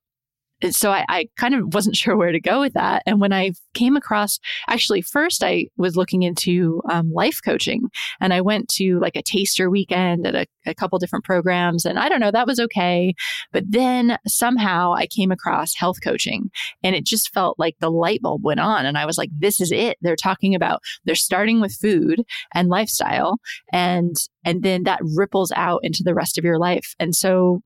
so 0.71 0.91
I, 0.91 1.05
I, 1.09 1.29
kind 1.37 1.55
of 1.55 1.73
wasn't 1.75 1.97
sure 2.03 2.17
where 2.17 2.33
to 2.33 2.41
go 2.41 2.61
with 2.61 2.75
that. 2.75 3.03
And 3.07 3.21
when 3.21 3.33
I 3.33 3.53
came 3.75 3.97
across, 3.97 4.39
actually, 4.69 5.03
first 5.03 5.45
I 5.45 5.67
was 5.77 5.97
looking 5.97 6.23
into 6.23 6.83
um, 6.91 7.13
life 7.13 7.41
coaching, 7.45 7.89
and 8.21 8.33
I 8.33 8.41
went 8.41 8.69
to 8.71 8.99
like 9.01 9.17
a 9.17 9.23
taster 9.23 9.71
weekend 9.71 10.27
at 10.27 10.35
a, 10.35 10.47
a 10.67 10.75
couple 10.75 10.99
different 10.99 11.25
programs, 11.25 11.85
and 11.85 11.99
I 11.99 12.09
don't 12.09 12.21
know, 12.21 12.31
that 12.31 12.47
was 12.47 12.61
okay. 12.61 13.15
But 13.53 13.65
then 13.69 14.19
somehow 14.27 14.95
I 14.95 15.07
came 15.07 15.31
across 15.31 15.75
health 15.75 15.99
coaching, 16.03 16.51
and 16.83 16.95
it 16.95 17.05
just 17.05 17.33
felt 17.33 17.59
like 17.59 17.77
the 17.81 17.91
light 17.91 18.23
bulb 18.23 18.45
went 18.45 18.61
on, 18.61 18.87
and 18.87 18.99
I 18.99 19.07
was 19.07 19.19
like, 19.19 19.31
this 19.39 19.61
is 19.61 19.73
it. 19.73 19.97
They're 20.01 20.17
talking 20.17 20.55
about 20.55 20.83
they're 21.05 21.15
starting 21.15 21.61
with 21.61 21.77
food 21.81 22.25
and 22.55 22.69
lifestyle, 22.69 23.39
and 23.73 24.17
and 24.45 24.63
then 24.63 24.85
that 24.85 25.01
ripples 25.03 25.53
out 25.55 25.81
into 25.83 26.03
the 26.03 26.15
rest 26.15 26.39
of 26.39 26.45
your 26.45 26.59
life. 26.59 26.95
And 26.99 27.15
so 27.15 27.63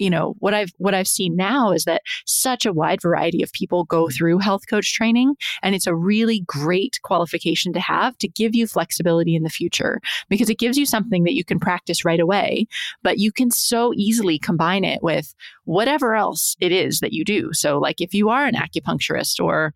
you 0.00 0.10
know 0.10 0.34
what 0.38 0.54
i've 0.54 0.72
what 0.78 0.94
i've 0.94 1.08
seen 1.08 1.36
now 1.36 1.70
is 1.70 1.84
that 1.84 2.02
such 2.26 2.66
a 2.66 2.72
wide 2.72 3.00
variety 3.00 3.42
of 3.42 3.52
people 3.52 3.84
go 3.84 4.08
through 4.08 4.38
health 4.38 4.66
coach 4.68 4.92
training 4.94 5.34
and 5.62 5.74
it's 5.74 5.86
a 5.86 5.94
really 5.94 6.42
great 6.46 6.98
qualification 7.02 7.72
to 7.72 7.80
have 7.80 8.16
to 8.18 8.28
give 8.28 8.54
you 8.54 8.66
flexibility 8.66 9.36
in 9.36 9.42
the 9.42 9.50
future 9.50 10.00
because 10.28 10.50
it 10.50 10.58
gives 10.58 10.76
you 10.76 10.86
something 10.86 11.24
that 11.24 11.34
you 11.34 11.44
can 11.44 11.60
practice 11.60 12.04
right 12.04 12.20
away 12.20 12.66
but 13.02 13.18
you 13.18 13.30
can 13.30 13.50
so 13.50 13.92
easily 13.94 14.38
combine 14.38 14.84
it 14.84 15.02
with 15.02 15.34
whatever 15.64 16.14
else 16.14 16.56
it 16.60 16.72
is 16.72 17.00
that 17.00 17.12
you 17.12 17.24
do. 17.24 17.52
So 17.52 17.78
like 17.78 18.00
if 18.00 18.14
you 18.14 18.28
are 18.30 18.44
an 18.44 18.54
acupuncturist 18.54 19.42
or 19.42 19.74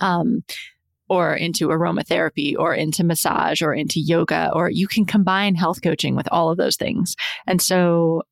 um 0.00 0.42
or 1.08 1.34
into 1.34 1.68
aromatherapy 1.68 2.56
or 2.58 2.74
into 2.74 3.04
massage 3.04 3.62
or 3.62 3.72
into 3.72 4.00
yoga 4.00 4.50
or 4.52 4.68
you 4.70 4.88
can 4.88 5.04
combine 5.04 5.54
health 5.54 5.80
coaching 5.82 6.16
with 6.16 6.28
all 6.32 6.50
of 6.50 6.58
those 6.58 6.76
things. 6.76 7.14
And 7.46 7.62
so 7.62 8.22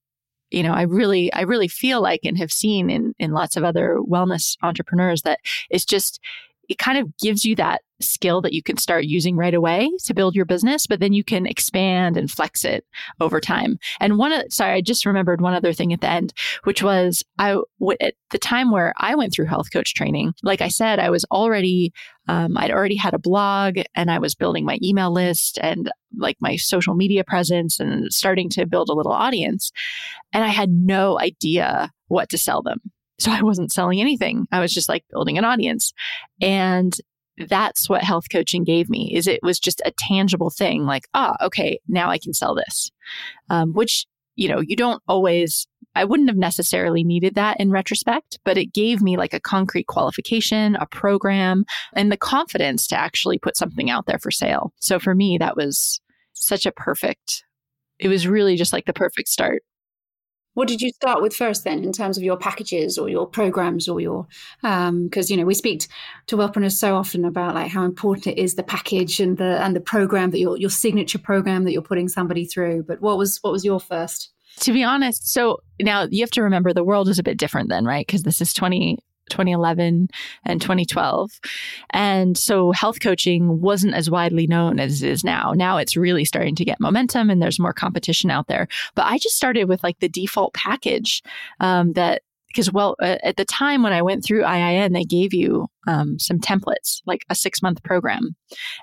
you 0.55 0.63
know, 0.63 0.73
I 0.73 0.83
really, 0.83 1.33
I 1.33 1.43
really 1.43 1.69
feel 1.69 2.01
like 2.01 2.21
and 2.25 2.39
have 2.39 2.53
seen 2.53 2.91
in, 2.91 3.15
in 3.19 3.33
lots 3.33 3.57
of 3.57 3.65
other 3.65 3.99
wellness 4.09 4.57
entrepreneurs 4.63 5.23
that 5.23 5.41
it's 5.71 5.85
just, 5.85 6.21
it 6.69 6.79
kind 6.79 6.99
of 6.99 7.17
gives 7.19 7.45
you 7.45 7.55
that 7.57 7.83
skill 8.01 8.41
that 8.43 8.53
you 8.53 8.63
can 8.63 8.77
start 8.77 9.05
using 9.05 9.37
right 9.37 9.55
away 9.55 9.91
to 10.05 10.15
build 10.15 10.35
your 10.35 10.45
business, 10.45 10.87
but 10.87 11.01
then 11.01 11.13
you 11.13 11.25
can 11.25 11.47
expand 11.47 12.17
and 12.17 12.31
flex 12.31 12.65
it 12.65 12.85
over 13.21 13.41
time. 13.41 13.79
And 14.01 14.19
one, 14.19 14.33
of, 14.33 14.43
sorry, 14.51 14.75
I 14.75 14.81
just 14.81 15.07
remembered 15.07 15.41
one 15.41 15.55
other 15.55 15.73
thing 15.73 15.93
at 15.93 16.01
the 16.01 16.11
end, 16.11 16.33
which 16.65 16.83
was 16.83 17.23
I 17.39 17.57
at 18.01 18.15
the 18.31 18.39
time 18.39 18.71
where 18.71 18.93
I 18.99 19.15
went 19.15 19.33
through 19.33 19.47
health 19.47 19.73
coach 19.73 19.95
training. 19.95 20.35
Like 20.43 20.61
I 20.61 20.69
said, 20.69 20.99
I 20.99 21.11
was 21.11 21.25
already, 21.31 21.93
um, 22.29 22.57
I'd 22.57 22.71
already 22.71 22.97
had 22.97 23.15
a 23.15 23.19
blog 23.19 23.79
and 23.95 24.11
I 24.11 24.19
was 24.19 24.35
building 24.35 24.65
my 24.65 24.79
email 24.83 25.13
list 25.13 25.59
and 25.63 25.91
like 26.17 26.37
my 26.41 26.57
social 26.57 26.95
media 26.95 27.25
presence 27.25 27.81
and 27.81 28.13
starting 28.13 28.49
to 28.51 28.67
build 28.67 28.89
a 28.89 28.95
little 28.95 29.13
audience. 29.13 29.73
And 30.33 30.45
I 30.45 30.49
had 30.49 30.71
no 30.71 31.19
idea 31.21 31.91
what 32.09 32.29
to 32.31 32.39
sell 32.39 32.63
them. 32.63 32.81
So 33.19 33.31
I 33.31 33.43
wasn't 33.43 33.73
selling 33.73 34.01
anything. 34.01 34.47
I 34.51 34.61
was 34.61 34.73
just 34.73 34.89
like 34.89 35.05
building 35.11 35.39
an 35.39 35.45
audience. 35.45 35.93
And 36.41 36.95
that's 37.49 37.89
what 37.89 38.03
health 38.03 38.27
coaching 38.31 38.65
gave 38.65 38.89
me 38.89 39.13
is 39.15 39.27
it 39.27 39.41
was 39.43 39.59
just 39.59 39.83
a 39.85 39.93
tangible 39.99 40.51
thing 40.51 40.85
like 40.85 41.09
ah 41.15 41.35
okay 41.43 41.81
now 41.89 42.09
i 42.09 42.19
can 42.19 42.33
sell 42.33 42.55
this 42.55 42.91
um, 43.51 43.73
which 43.73 44.07
you 44.37 44.49
know 44.49 44.61
you 44.61 44.77
don't 44.77 45.03
always 45.09 45.67
i 45.95 46.05
wouldn't 46.05 46.29
have 46.29 46.37
necessarily 46.37 47.03
needed 47.03 47.35
that 47.35 47.59
in 47.59 47.71
retrospect 47.71 48.39
but 48.45 48.57
it 48.57 48.73
gave 48.73 49.03
me 49.03 49.17
like 49.17 49.35
a 49.35 49.41
concrete 49.41 49.87
qualification 49.87 50.77
a 50.77 50.87
program 50.87 51.65
and 51.95 52.13
the 52.13 52.17
confidence 52.17 52.87
to 52.87 52.99
actually 52.99 53.39
put 53.39 53.57
something 53.57 53.91
out 53.91 54.07
there 54.07 54.19
for 54.19 54.31
sale 54.31 54.73
so 54.81 54.99
for 54.99 55.15
me 55.15 55.37
that 55.39 55.57
was 55.57 56.01
such 56.35 56.67
a 56.67 56.73
perfect 56.73 57.45
it 57.99 58.09
was 58.09 58.29
really 58.29 58.57
just 58.57 58.73
like 58.73 58.87
the 58.87 58.93
perfect 58.93 59.29
start 59.29 59.63
what 60.55 60.69
did 60.69 60.81
you 60.81 60.91
start 60.91 61.21
with 61.21 61.35
first 61.35 61.65
then 61.65 61.85
in 61.85 61.93
terms 61.93 62.17
of 62.17 62.23
your 62.23 62.37
packages 62.37 62.97
or 62.97 63.09
your 63.09 63.27
programs 63.27 63.89
or 63.89 64.01
your 64.01 64.27
because 64.63 65.31
um, 65.31 65.33
you 65.33 65.37
know 65.37 65.45
we 65.45 65.55
speak 65.55 65.87
to 66.27 66.37
wellpreneurs 66.37 66.77
so 66.77 66.97
often 66.97 67.25
about 67.25 67.55
like 67.55 67.71
how 67.71 67.85
important 67.85 68.27
it 68.27 68.39
is 68.39 68.55
the 68.55 68.63
package 68.63 69.21
and 69.21 69.37
the 69.37 69.63
and 69.63 69.77
the 69.77 69.81
program 69.81 70.31
that 70.31 70.39
your 70.39 70.57
your 70.57 70.71
signature 70.71 71.19
program 71.19 71.65
that 71.65 71.73
you're 71.73 71.83
putting 71.83 72.09
somebody 72.09 72.45
through. 72.45 72.83
But 72.85 73.01
what 73.01 73.19
was 73.19 73.39
what 73.43 73.53
was 73.53 73.65
your 73.65 73.81
first? 73.81 74.31
To 74.61 74.73
be 74.73 74.85
honest 74.85 75.29
so 75.29 75.61
now 75.81 76.07
you 76.11 76.23
have 76.23 76.31
to 76.31 76.43
remember 76.43 76.73
the 76.73 76.85
world 76.85 77.09
is 77.09 77.19
a 77.19 77.25
bit 77.25 77.37
different 77.37 77.69
then 77.69 77.85
right? 77.85 78.07
Because 78.07 78.23
this 78.23 78.41
is 78.41 78.53
20 78.55 78.99
2011 79.31 80.09
and 80.45 80.61
2012. 80.61 81.41
And 81.91 82.37
so 82.37 82.73
health 82.73 83.01
coaching 83.01 83.61
wasn't 83.61 83.95
as 83.95 84.11
widely 84.11 84.47
known 84.47 84.79
as 84.79 85.03
it 85.03 85.11
is 85.11 85.25
now. 85.25 85.53
Now 85.55 85.79
it's 85.79 85.97
really 85.97 86.25
starting 86.25 86.55
to 86.57 86.65
get 86.65 86.81
momentum 86.81 87.31
and 87.31 87.41
there's 87.41 87.59
more 87.59 87.73
competition 87.73 88.31
out 88.31 88.49
there. 88.49 88.69
But 88.95 89.07
I 89.07 89.19
just 89.19 89.37
started 89.37 89.69
with 89.69 89.83
like 89.83 89.99
the 90.01 90.09
default 90.09 90.55
package 90.55 91.23
um, 91.61 91.93
that 91.95 92.23
because 92.55 92.73
well 92.73 92.95
at 93.01 93.37
the 93.37 93.45
time 93.45 93.83
when 93.83 93.93
i 93.93 94.01
went 94.01 94.25
through 94.25 94.43
iin 94.43 94.93
they 94.93 95.03
gave 95.03 95.35
you 95.35 95.67
um, 95.89 96.19
some 96.19 96.39
templates 96.39 97.03
like 97.05 97.25
a 97.29 97.35
six 97.35 97.61
month 97.61 97.83
program 97.83 98.37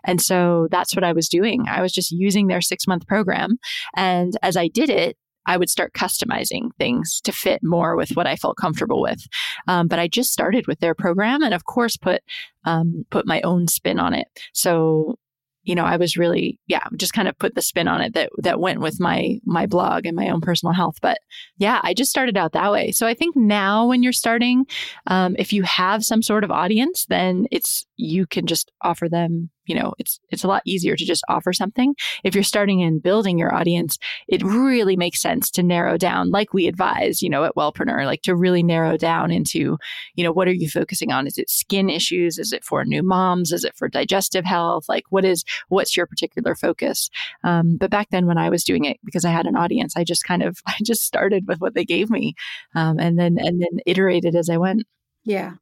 and 0.04 0.22
so 0.22 0.68
that's 0.72 0.94
what 0.96 1.06
i 1.06 1.14
was 1.14 1.30
doing 1.30 1.66
i 1.70 1.82
was 1.82 1.94
just 1.94 2.12
using 2.12 2.48
their 2.48 2.62
six 2.62 2.86
month 2.86 3.08
program 3.08 3.58
and 3.96 4.38
as 4.42 4.58
i 4.58 4.68
did 4.68 4.90
it 4.90 5.18
I 5.46 5.58
would 5.58 5.70
start 5.70 5.94
customizing 5.94 6.70
things 6.78 7.22
to 7.24 7.32
fit 7.32 7.62
more 7.64 7.96
with 7.96 8.12
what 8.12 8.28
I 8.28 8.36
felt 8.36 8.58
comfortable 8.58 9.02
with. 9.02 9.26
Um, 9.68 9.88
but 9.88 10.00
I 10.00 10.08
just 10.08 10.32
started 10.32 10.68
with 10.68 10.80
their 10.80 10.96
program, 10.96 11.44
and 11.44 11.54
of 11.54 11.66
course, 11.66 11.98
put 11.98 12.22
um, 12.66 13.06
put 13.10 13.26
my 13.26 13.42
own 13.42 13.68
spin 13.68 14.00
on 14.00 14.14
it. 14.14 14.28
So 14.54 15.18
you 15.64 15.76
know, 15.76 15.86
I 15.86 15.98
was 15.98 16.18
really, 16.18 16.60
yeah, 16.68 16.84
just 16.96 17.14
kind 17.14 17.28
of 17.28 17.38
put 17.38 17.54
the 17.54 17.62
spin 17.62 17.88
on 17.88 18.02
it 18.02 18.14
that 18.14 18.32
that 18.40 18.60
went 18.60 18.80
with 18.80 19.00
my 19.00 19.40
my 19.46 19.68
blog 19.68 20.06
and 20.06 20.16
my 20.16 20.30
own 20.30 20.42
personal 20.42 20.74
health. 20.74 20.96
But 21.02 21.20
yeah, 21.58 21.80
I 21.84 21.94
just 21.94 22.10
started 22.10 22.36
out 22.36 22.54
that 22.54 22.72
way. 22.72 22.92
So 22.92 23.06
I 23.06 23.14
think 23.14 23.36
now 23.36 23.86
when 23.86 24.02
you're 24.02 24.12
starting, 24.12 24.66
um, 25.08 25.36
if 25.38 25.54
you 25.54 25.64
have 25.64 26.04
some 26.04 26.24
sort 26.24 26.44
of 26.44 26.52
audience, 26.52 27.06
then 27.10 27.46
it's 27.52 27.86
you 27.96 28.26
can 28.26 28.48
just 28.48 28.72
offer 28.82 29.08
them 29.08 29.52
you 29.72 29.80
know 29.80 29.94
it's 29.98 30.20
it's 30.30 30.44
a 30.44 30.48
lot 30.48 30.62
easier 30.66 30.98
to 30.98 31.06
just 31.06 31.24
offer 31.30 31.54
something. 31.54 31.96
If 32.26 32.36
you're 32.36 32.44
starting 32.44 32.84
and 32.84 33.02
building 33.02 33.38
your 33.38 33.56
audience 33.56 33.98
it 34.28 34.44
really 34.44 34.98
makes 34.98 35.22
sense 35.22 35.50
to 35.52 35.64
narrow 35.64 35.98
down 35.98 36.30
like 36.30 36.54
we 36.54 36.68
advise 36.68 37.22
you 37.22 37.30
know 37.30 37.46
at 37.46 37.56
wellpreneur 37.56 38.06
like 38.06 38.22
to 38.24 38.36
really 38.36 38.64
narrow 38.64 38.98
down 38.98 39.32
into 39.32 39.78
you 40.16 40.24
know 40.24 40.34
what 40.34 40.50
are 40.50 40.54
you 40.54 40.70
focusing 40.70 41.12
on? 41.14 41.26
Is 41.26 41.38
it 41.38 41.50
skin 41.50 41.90
issues? 41.90 42.38
Is 42.38 42.52
it 42.52 42.66
for 42.66 42.84
new 42.84 43.04
moms? 43.04 43.54
Is 43.54 43.64
it 43.64 43.76
for 43.78 43.88
digestive 43.88 44.44
health? 44.44 44.90
Like 44.90 45.06
what 45.10 45.24
is 45.24 45.46
what's 45.70 45.96
your 45.96 46.06
particular 46.06 46.54
focus? 46.56 47.10
Um, 47.46 47.78
but 47.78 47.92
back 47.92 48.10
then 48.12 48.26
when 48.26 48.38
i 48.38 48.50
was 48.50 48.64
doing 48.64 48.86
it 48.86 48.98
because 49.06 49.26
i 49.26 49.32
had 49.32 49.46
an 49.46 49.56
audience 49.56 49.96
i 49.96 50.04
just 50.04 50.24
kind 50.24 50.44
of 50.44 50.60
i 50.68 50.76
just 50.84 51.04
started 51.04 51.48
with 51.48 51.60
what 51.62 51.74
they 51.74 51.86
gave 51.86 52.10
me 52.10 52.36
um, 52.76 53.00
and 53.00 53.18
then 53.18 53.38
and 53.40 53.62
then 53.62 53.80
iterated 53.86 54.36
as 54.36 54.50
i 54.50 54.58
went. 54.58 54.84
Yeah. 55.24 55.54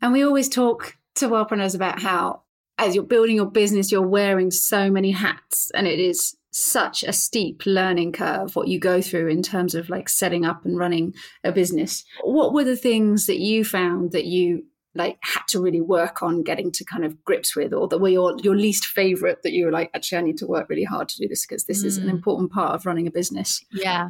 And 0.00 0.12
we 0.12 0.22
always 0.22 0.48
talk 0.48 0.96
to 1.16 1.28
wellpreneurs 1.28 1.74
about 1.74 2.00
how 2.00 2.42
as 2.78 2.94
you're 2.94 3.04
building 3.04 3.36
your 3.36 3.50
business, 3.50 3.90
you're 3.90 4.02
wearing 4.02 4.50
so 4.50 4.90
many 4.90 5.10
hats 5.10 5.70
and 5.74 5.86
it 5.86 5.98
is 5.98 6.36
such 6.50 7.04
a 7.04 7.12
steep 7.12 7.62
learning 7.66 8.10
curve 8.10 8.56
what 8.56 8.68
you 8.68 8.80
go 8.80 9.02
through 9.02 9.28
in 9.28 9.42
terms 9.42 9.74
of 9.74 9.90
like 9.90 10.08
setting 10.08 10.44
up 10.44 10.64
and 10.64 10.78
running 10.78 11.14
a 11.44 11.52
business. 11.52 12.04
What 12.22 12.54
were 12.54 12.64
the 12.64 12.76
things 12.76 13.26
that 13.26 13.38
you 13.38 13.64
found 13.64 14.12
that 14.12 14.24
you 14.24 14.64
like 14.94 15.18
had 15.22 15.42
to 15.48 15.60
really 15.60 15.80
work 15.80 16.22
on 16.22 16.42
getting 16.42 16.72
to 16.72 16.84
kind 16.84 17.04
of 17.04 17.22
grips 17.24 17.54
with 17.54 17.72
or 17.72 17.88
that 17.88 17.98
were 17.98 18.08
your, 18.08 18.36
your 18.42 18.56
least 18.56 18.86
favorite 18.86 19.42
that 19.42 19.52
you 19.52 19.66
were 19.66 19.70
like 19.70 19.90
actually 19.94 20.18
i 20.18 20.22
need 20.22 20.38
to 20.38 20.46
work 20.46 20.68
really 20.68 20.84
hard 20.84 21.08
to 21.08 21.18
do 21.18 21.28
this 21.28 21.46
because 21.46 21.64
this 21.64 21.82
mm. 21.82 21.86
is 21.86 21.98
an 21.98 22.06
mm. 22.06 22.10
important 22.10 22.50
part 22.50 22.74
of 22.74 22.86
running 22.86 23.06
a 23.06 23.10
business 23.10 23.64
yeah 23.70 24.08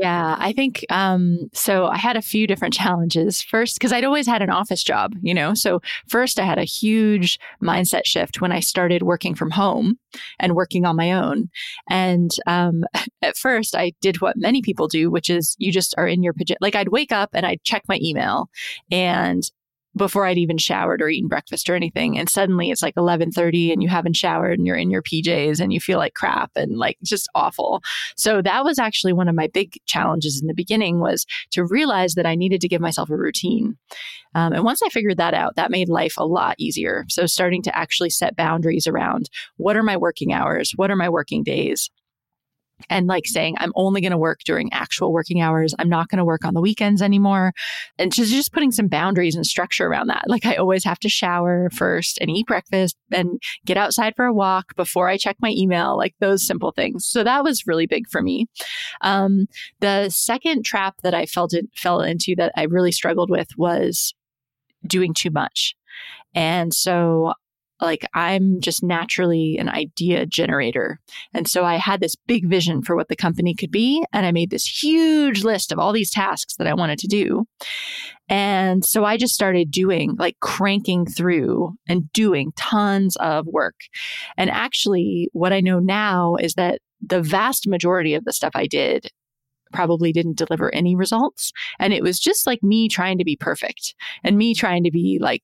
yeah, 0.00 0.36
I 0.38 0.52
think 0.52 0.84
um, 0.90 1.50
so. 1.52 1.86
I 1.86 1.98
had 1.98 2.16
a 2.16 2.22
few 2.22 2.46
different 2.46 2.74
challenges. 2.82 3.42
First, 3.42 3.76
because 3.76 3.92
I'd 3.92 4.04
always 4.04 4.26
had 4.26 4.42
an 4.42 4.50
office 4.50 4.82
job, 4.82 5.14
you 5.22 5.34
know. 5.34 5.54
So, 5.54 5.80
first, 6.08 6.38
I 6.40 6.44
had 6.44 6.58
a 6.58 6.64
huge 6.64 7.38
mindset 7.62 8.06
shift 8.06 8.40
when 8.40 8.52
I 8.52 8.60
started 8.60 9.02
working 9.02 9.34
from 9.34 9.50
home 9.50 9.98
and 10.38 10.54
working 10.54 10.86
on 10.86 10.96
my 10.96 11.12
own. 11.12 11.50
And 11.90 12.30
um, 12.46 12.84
at 13.22 13.36
first, 13.36 13.76
I 13.76 13.92
did 14.00 14.20
what 14.20 14.36
many 14.36 14.62
people 14.62 14.88
do, 14.88 15.10
which 15.10 15.28
is 15.28 15.56
you 15.58 15.72
just 15.72 15.94
are 15.98 16.06
in 16.06 16.22
your 16.22 16.32
pajamas. 16.32 16.58
Like, 16.60 16.74
I'd 16.74 16.88
wake 16.88 17.12
up 17.12 17.30
and 17.32 17.44
I'd 17.44 17.62
check 17.64 17.82
my 17.88 17.98
email, 18.02 18.48
and 18.90 19.42
before 19.96 20.26
I'd 20.26 20.38
even 20.38 20.58
showered 20.58 21.02
or 21.02 21.08
eaten 21.08 21.28
breakfast 21.28 21.68
or 21.68 21.74
anything. 21.74 22.18
And 22.18 22.28
suddenly 22.28 22.70
it's 22.70 22.82
like 22.82 22.94
11:30 22.94 23.72
and 23.72 23.82
you 23.82 23.88
haven't 23.88 24.16
showered 24.16 24.58
and 24.58 24.66
you're 24.66 24.76
in 24.76 24.90
your 24.90 25.02
PJs 25.02 25.60
and 25.60 25.72
you 25.72 25.80
feel 25.80 25.98
like 25.98 26.14
crap 26.14 26.50
and 26.56 26.78
like 26.78 26.98
just 27.02 27.28
awful. 27.34 27.82
So 28.16 28.42
that 28.42 28.64
was 28.64 28.78
actually 28.78 29.12
one 29.12 29.28
of 29.28 29.34
my 29.34 29.48
big 29.48 29.78
challenges 29.86 30.40
in 30.40 30.46
the 30.46 30.54
beginning 30.54 31.00
was 31.00 31.26
to 31.50 31.64
realize 31.64 32.14
that 32.14 32.26
I 32.26 32.34
needed 32.34 32.60
to 32.62 32.68
give 32.68 32.80
myself 32.80 33.10
a 33.10 33.16
routine. 33.16 33.76
Um, 34.34 34.52
and 34.52 34.64
once 34.64 34.82
I 34.82 34.88
figured 34.88 35.18
that 35.18 35.34
out, 35.34 35.56
that 35.56 35.70
made 35.70 35.88
life 35.88 36.14
a 36.16 36.26
lot 36.26 36.56
easier. 36.58 37.04
So 37.08 37.26
starting 37.26 37.62
to 37.62 37.76
actually 37.76 38.10
set 38.10 38.36
boundaries 38.36 38.86
around 38.86 39.28
what 39.56 39.76
are 39.76 39.82
my 39.82 39.96
working 39.96 40.32
hours? 40.32 40.72
What 40.76 40.90
are 40.90 40.96
my 40.96 41.08
working 41.08 41.42
days? 41.42 41.90
And 42.90 43.06
like 43.06 43.26
saying 43.26 43.54
i'm 43.58 43.72
only 43.74 44.00
going 44.00 44.12
to 44.12 44.18
work 44.18 44.40
during 44.44 44.72
actual 44.72 45.12
working 45.12 45.40
hours. 45.40 45.74
I'm 45.78 45.88
not 45.88 46.08
going 46.08 46.18
to 46.18 46.24
work 46.24 46.44
on 46.44 46.54
the 46.54 46.60
weekends 46.60 47.02
anymore. 47.02 47.52
And 47.98 48.12
just, 48.12 48.32
just 48.32 48.52
putting 48.52 48.72
some 48.72 48.88
boundaries 48.88 49.34
and 49.34 49.46
structure 49.46 49.86
around 49.86 50.08
that. 50.08 50.24
Like 50.26 50.46
i 50.46 50.56
always 50.56 50.84
have 50.84 50.98
to 51.00 51.08
shower 51.08 51.70
first 51.70 52.18
and 52.20 52.30
eat 52.30 52.46
breakfast 52.46 52.96
and 53.10 53.40
get 53.64 53.76
outside 53.76 54.14
for 54.16 54.24
a 54.24 54.32
walk 54.32 54.74
before 54.76 55.08
i 55.08 55.16
check 55.16 55.36
my 55.40 55.50
email 55.50 55.96
like 55.96 56.14
those 56.20 56.46
simple 56.46 56.72
things. 56.72 57.06
So 57.06 57.24
that 57.24 57.44
was 57.44 57.66
really 57.66 57.86
big 57.86 58.08
for 58.08 58.22
me. 58.22 58.46
Um, 59.00 59.46
the 59.80 60.08
second 60.10 60.64
trap 60.64 60.96
that 61.02 61.14
i 61.14 61.26
felt 61.26 61.54
it 61.54 61.66
fell 61.74 62.00
into 62.00 62.34
that 62.36 62.52
i 62.56 62.64
really 62.64 62.92
struggled 62.92 63.30
with 63.30 63.48
was 63.56 64.14
doing 64.86 65.14
too 65.14 65.30
much. 65.30 65.74
And 66.34 66.72
so 66.72 67.34
like 67.82 68.06
I'm 68.14 68.60
just 68.60 68.82
naturally 68.82 69.58
an 69.58 69.68
idea 69.68 70.24
generator. 70.24 71.00
And 71.34 71.48
so 71.48 71.64
I 71.64 71.76
had 71.76 72.00
this 72.00 72.14
big 72.14 72.48
vision 72.48 72.82
for 72.82 72.96
what 72.96 73.08
the 73.08 73.16
company 73.16 73.54
could 73.54 73.70
be. 73.70 74.04
And 74.12 74.24
I 74.24 74.32
made 74.32 74.50
this 74.50 74.82
huge 74.82 75.44
list 75.44 75.72
of 75.72 75.78
all 75.78 75.92
these 75.92 76.10
tasks 76.10 76.56
that 76.56 76.66
I 76.66 76.74
wanted 76.74 76.98
to 77.00 77.08
do. 77.08 77.44
And 78.28 78.84
so 78.84 79.04
I 79.04 79.16
just 79.16 79.34
started 79.34 79.70
doing 79.70 80.14
like 80.18 80.38
cranking 80.40 81.04
through 81.04 81.74
and 81.88 82.10
doing 82.12 82.52
tons 82.56 83.16
of 83.16 83.46
work. 83.46 83.74
And 84.36 84.48
actually, 84.48 85.28
what 85.32 85.52
I 85.52 85.60
know 85.60 85.80
now 85.80 86.36
is 86.36 86.54
that 86.54 86.80
the 87.04 87.20
vast 87.20 87.66
majority 87.66 88.14
of 88.14 88.24
the 88.24 88.32
stuff 88.32 88.52
I 88.54 88.66
did 88.66 89.10
probably 89.72 90.12
didn't 90.12 90.38
deliver 90.38 90.72
any 90.74 90.94
results. 90.94 91.52
And 91.78 91.92
it 91.92 92.02
was 92.02 92.20
just 92.20 92.46
like 92.46 92.62
me 92.62 92.88
trying 92.88 93.18
to 93.18 93.24
be 93.24 93.36
perfect 93.36 93.94
and 94.22 94.38
me 94.38 94.54
trying 94.54 94.84
to 94.84 94.90
be 94.90 95.18
like 95.20 95.42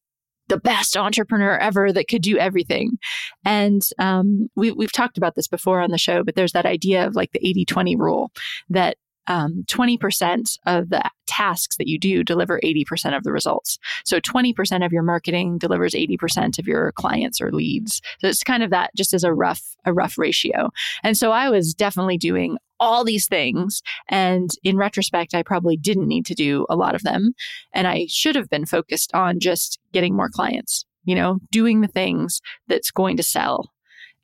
the 0.49 0.59
best 0.59 0.97
entrepreneur 0.97 1.59
ever 1.59 1.93
that 1.93 2.09
could 2.09 2.23
do 2.23 2.38
everything. 2.38 2.99
And 3.45 3.83
um, 3.99 4.49
we, 4.57 4.73
we've 4.73 4.93
talked 4.93 5.19
about 5.19 5.35
this 5.35 5.49
before 5.49 5.81
on 5.81 5.90
the 5.90 5.99
show, 5.99 6.25
but 6.25 6.35
there's 6.35 6.52
that 6.52 6.67
idea 6.67 7.07
of 7.07 7.14
like 7.14 7.33
the 7.33 7.47
80 7.47 7.64
20 7.64 7.97
rule 7.97 8.33
that 8.71 8.97
um, 9.28 9.64
20% 9.69 10.59
of 10.67 10.88
the 10.88 11.02
tasks 11.26 11.76
that 11.76 11.87
you 11.87 11.99
do 11.99 12.25
deliver 12.25 12.59
80% 12.64 13.17
of 13.17 13.23
the 13.23 13.33
results. 13.33 13.78
So 14.05 14.19
20% 14.21 14.85
of 14.85 14.93
your 14.93 15.02
marketing 15.02 15.59
delivers 15.59 15.93
80% 15.93 16.59
of 16.59 16.67
your 16.67 16.93
clients 16.93 17.40
or 17.40 17.52
leads. 17.52 18.00
So 18.21 18.28
it's 18.28 18.43
kind 18.43 18.62
of 18.62 18.71
that 18.71 18.90
just 18.97 19.12
as 19.12 19.25
a 19.25 19.33
rough, 19.35 19.76
a 19.85 19.93
rough 19.93 20.17
ratio. 20.17 20.71
And 21.05 21.17
so 21.17 21.31
I 21.31 21.50
was 21.50 21.75
definitely 21.75 22.17
doing 22.17 22.57
all 22.80 23.04
these 23.04 23.26
things. 23.26 23.82
And 24.08 24.50
in 24.62 24.76
retrospect, 24.76 25.35
I 25.35 25.42
probably 25.42 25.76
didn't 25.76 26.08
need 26.08 26.26
to 26.26 26.35
do 26.35 26.66
a 26.68 26.76
lot 26.76 26.94
of 26.94 27.02
them. 27.02 27.32
And 27.73 27.87
I 27.87 28.06
should 28.08 28.37
have 28.37 28.50
been 28.50 28.66
focused 28.66 29.14
on 29.14 29.40
just 29.40 29.78
getting 29.92 30.14
more 30.14 30.30
clients, 30.30 30.85
you 31.04 31.14
know, 31.14 31.38
doing 31.50 31.80
the 31.80 31.88
things 31.88 32.40
that's 32.66 32.90
going 32.90 33.16
to 33.16 33.23
sell. 33.23 33.73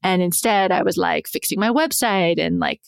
And 0.02 0.22
instead, 0.22 0.70
I 0.70 0.82
was 0.82 0.96
like 0.96 1.26
fixing 1.26 1.58
my 1.58 1.70
website 1.70 2.38
and 2.38 2.58
like 2.58 2.80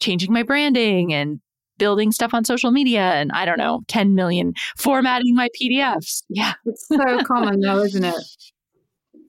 changing 0.00 0.32
my 0.32 0.42
branding 0.42 1.12
and 1.12 1.40
building 1.78 2.12
stuff 2.12 2.34
on 2.34 2.44
social 2.44 2.70
media 2.70 3.00
and 3.00 3.32
I 3.32 3.44
don't 3.44 3.58
know, 3.58 3.82
10 3.88 4.14
million 4.14 4.54
formatting 4.78 5.34
my 5.34 5.48
PDFs. 5.60 6.22
Yeah. 6.28 6.54
It's 6.64 6.86
so 6.86 7.22
common 7.24 7.60
though, 7.60 7.82
isn't 7.82 8.04
it? 8.04 8.14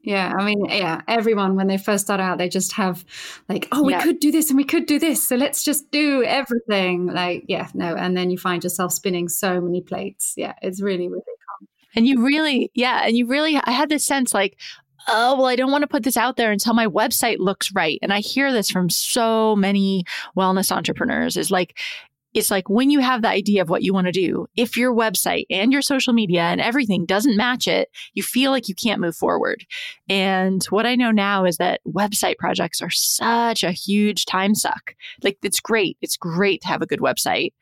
Yeah, 0.04 0.34
I 0.38 0.44
mean, 0.44 0.66
yeah, 0.66 1.02
everyone 1.08 1.56
when 1.56 1.68
they 1.68 1.78
first 1.78 2.04
start 2.04 2.20
out, 2.20 2.38
they 2.38 2.50
just 2.50 2.74
have 2.74 3.06
like, 3.48 3.70
oh, 3.72 3.84
we 3.84 3.94
yeah. 3.94 4.04
could 4.04 4.20
do 4.20 4.34
this 4.34 4.50
and 4.50 4.58
we 4.58 4.66
could 4.66 4.86
do 4.86 5.00
this, 5.00 5.26
so 5.26 5.38
let's 5.38 5.64
just 5.64 5.90
do 5.92 6.24
everything. 6.24 7.06
Like, 7.06 7.46
yeah, 7.48 7.70
no, 7.74 7.96
and 7.96 8.18
then 8.18 8.30
you 8.30 8.38
find 8.38 8.62
yourself 8.62 8.92
spinning 8.92 9.30
so 9.30 9.62
many 9.62 9.80
plates. 9.80 10.34
Yeah, 10.36 10.56
it's 10.62 10.82
really, 10.82 11.08
really 11.08 11.22
common. 11.22 11.70
And 11.96 12.06
you 12.06 12.22
really, 12.26 12.70
yeah, 12.74 13.04
and 13.06 13.16
you 13.16 13.28
really, 13.28 13.56
I 13.56 13.72
had 13.72 13.88
this 13.88 14.04
sense 14.04 14.34
like, 14.34 14.58
oh, 15.08 15.38
well, 15.38 15.48
I 15.48 15.56
don't 15.56 15.72
want 15.72 15.84
to 15.84 15.88
put 15.88 16.04
this 16.04 16.18
out 16.18 16.36
there 16.36 16.52
until 16.52 16.74
my 16.74 16.88
website 16.88 17.38
looks 17.40 17.72
right. 17.74 18.00
And 18.02 18.12
I 18.12 18.20
hear 18.20 18.52
this 18.52 18.70
from 18.70 18.90
so 18.90 19.56
many 19.56 20.04
wellness 20.36 20.70
entrepreneurs 20.70 21.38
is 21.38 21.50
like, 21.50 21.80
it's 22.34 22.52
like 22.52 22.70
when 22.70 22.90
you 22.90 23.00
have 23.00 23.22
the 23.22 23.30
idea 23.30 23.62
of 23.62 23.70
what 23.70 23.84
you 23.84 23.94
want 23.94 24.08
to 24.08 24.12
do, 24.12 24.48
if 24.56 24.76
your 24.76 24.94
website 24.94 25.46
and 25.50 25.72
your 25.72 25.82
social 25.82 26.14
media 26.14 26.42
and 26.42 26.60
everything 26.60 27.06
doesn't 27.06 27.38
match 27.38 27.68
it, 27.68 27.90
you 28.14 28.24
feel 28.24 28.52
like 28.52 28.68
you 28.68 28.76
can't 28.76 29.02
move 29.02 29.16
forward. 29.16 29.66
And 30.10 30.64
what 30.66 30.86
I 30.86 30.96
know 30.96 31.12
now 31.12 31.46
is 31.46 31.58
that 31.58 31.82
website 31.88 32.38
projects 32.38 32.82
are 32.82 32.90
such 32.90 33.64
a 33.64 33.72
huge 33.72 34.26
time 34.26 34.56
suck. 34.56 34.96
Like 35.24 35.38
it's 35.44 35.60
great. 35.60 35.98
It's 36.02 36.18
great 36.18 36.62
to 36.62 36.68
have 36.68 36.82
a 36.82 36.88
good 36.88 37.00
website, 37.00 37.54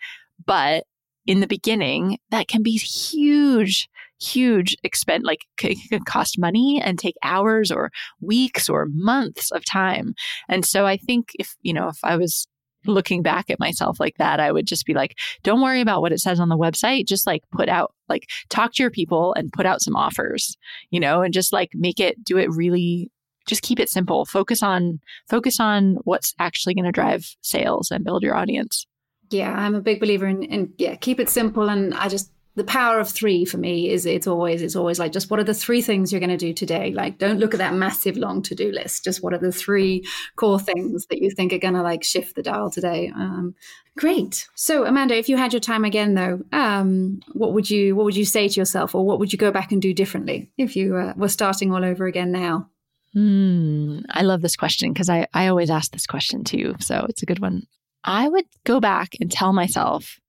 but 0.46 0.86
in 1.28 1.40
the 1.40 1.48
beginning, 1.48 2.18
that 2.32 2.48
can 2.48 2.64
be 2.64 2.78
huge, 2.78 3.88
huge 4.20 4.76
expense. 4.84 5.24
Like 5.24 5.42
it 5.62 5.78
can 5.90 6.04
cost 6.04 6.40
money 6.40 6.82
and 6.84 6.98
take 6.98 7.16
hours 7.24 7.72
or 7.72 7.92
weeks 8.22 8.68
or 8.68 8.88
months 8.90 9.52
of 9.52 9.64
time. 9.64 10.16
And 10.50 10.66
so 10.66 10.86
I 10.86 10.98
think 10.98 11.32
if, 11.36 11.56
you 11.62 11.74
know, 11.74 11.90
if 11.90 12.00
I 12.04 12.18
was 12.18 12.48
looking 12.86 13.22
back 13.22 13.50
at 13.50 13.60
myself 13.60 14.00
like 14.00 14.18
that, 14.18 14.40
I 14.40 14.52
would 14.52 14.66
just 14.66 14.86
be 14.86 14.94
like, 14.94 15.18
don't 15.44 15.62
worry 15.62 15.82
about 15.82 16.02
what 16.02 16.12
it 16.12 16.20
says 16.20 16.40
on 16.40 16.50
the 16.50 16.58
website. 16.58 17.08
Just 17.08 17.28
like 17.28 17.44
put 17.52 17.70
out, 17.70 17.94
like 18.10 18.30
talk 18.50 18.74
to 18.74 18.84
your 18.84 18.92
people 18.92 19.34
and 19.34 19.54
put 19.54 19.66
out 19.66 19.82
some 19.82 19.96
offers, 19.96 20.58
you 20.90 21.00
know, 21.00 21.22
and 21.22 21.34
just 21.34 21.54
like 21.54 21.72
make 21.74 22.00
it, 22.00 22.24
do 22.24 22.38
it 22.38 22.50
really, 22.52 23.12
just 23.48 23.62
keep 23.62 23.80
it 23.80 23.90
simple. 23.90 24.26
Focus 24.26 24.62
on, 24.64 25.00
focus 25.30 25.60
on 25.60 25.98
what's 26.04 26.34
actually 26.40 26.74
going 26.74 26.86
to 26.86 26.92
drive 26.92 27.36
sales 27.42 27.92
and 27.92 28.04
build 28.04 28.24
your 28.24 28.36
audience. 28.36 28.86
Yeah, 29.30 29.54
I'm 29.54 29.76
a 29.76 29.82
big 29.82 30.00
believer 30.00 30.28
in, 30.28 30.44
in, 30.44 30.74
yeah, 30.78 30.96
keep 30.96 31.20
it 31.20 31.30
simple. 31.30 31.70
And 31.70 31.94
I 31.94 32.08
just 32.08 32.32
the 32.56 32.64
power 32.66 33.00
of 33.00 33.10
three 33.10 33.46
for 33.46 33.58
me 33.58 33.90
is 33.90 34.06
it's 34.06 34.28
always 34.28 34.62
it's 34.62 34.76
always 34.76 35.00
like 35.00 35.14
just 35.14 35.32
what 35.32 35.40
are 35.40 35.46
the 35.46 35.54
three 35.54 35.82
things 35.82 36.12
you're 36.12 36.20
going 36.20 36.30
to 36.30 36.38
do 36.38 36.54
today? 36.54 36.92
Like 36.92 37.18
don't 37.18 37.40
look 37.40 37.54
at 37.54 37.60
that 37.60 37.74
massive 37.74 38.18
long 38.18 38.42
to-do 38.42 38.72
list. 38.72 39.06
Just 39.06 39.24
what 39.24 39.34
are 39.34 39.40
the 39.40 39.54
three 39.54 40.06
core 40.36 40.60
things 40.60 41.06
that 41.08 41.22
you 41.22 41.32
think 41.32 41.54
are 41.54 41.60
going 41.60 41.76
to 41.76 41.82
like 41.82 42.04
shift 42.04 42.36
the 42.36 42.44
dial 42.44 42.70
today? 42.70 43.12
Um, 43.16 43.56
great. 43.96 44.50
So 44.56 44.86
amanda 44.86 45.16
if 45.16 45.30
you 45.30 45.38
had 45.38 45.54
your 45.54 45.62
time 45.62 45.86
again 45.86 46.14
though 46.14 46.42
um, 46.52 47.22
what 47.34 47.54
would 47.54 47.70
you 47.70 47.96
what 47.96 48.04
would 48.04 48.18
you 48.18 48.26
say 48.26 48.50
to 48.50 48.60
yourself 48.60 48.94
or 48.94 49.06
what 49.06 49.20
would 49.20 49.32
you 49.32 49.40
go 49.40 49.52
back 49.52 49.72
and 49.72 49.82
do 49.82 49.94
differently 49.94 50.52
if 50.58 50.76
you 50.76 50.98
uh, 50.98 51.14
were 51.16 51.30
starting 51.30 51.74
all 51.74 51.86
over 51.86 52.06
again 52.06 52.32
now? 52.32 52.70
Mm, 53.16 54.04
i 54.10 54.22
love 54.22 54.42
this 54.42 54.56
question 54.56 54.94
because 54.94 55.10
I, 55.10 55.28
I 55.34 55.48
always 55.48 55.70
ask 55.70 55.92
this 55.92 56.08
question 56.08 56.46
too 56.46 56.76
so 56.80 57.06
it's 57.08 57.24
a 57.24 57.26
good 57.26 57.40
one. 57.40 57.64
I 58.04 58.28
would 58.28 58.46
go 58.66 58.80
back 58.80 59.16
and 59.22 59.32
tell 59.32 59.54
myself 59.54 60.20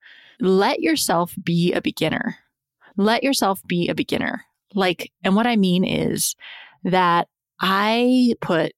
let 0.40 0.80
yourself 0.80 1.34
be 1.42 1.72
a 1.72 1.80
beginner. 1.80 2.36
Let 2.96 3.22
yourself 3.22 3.60
be 3.66 3.88
a 3.88 3.94
beginner. 3.94 4.44
Like, 4.74 5.12
and 5.22 5.36
what 5.36 5.46
I 5.46 5.56
mean 5.56 5.84
is 5.84 6.34
that 6.84 7.28
I 7.60 8.34
put, 8.40 8.72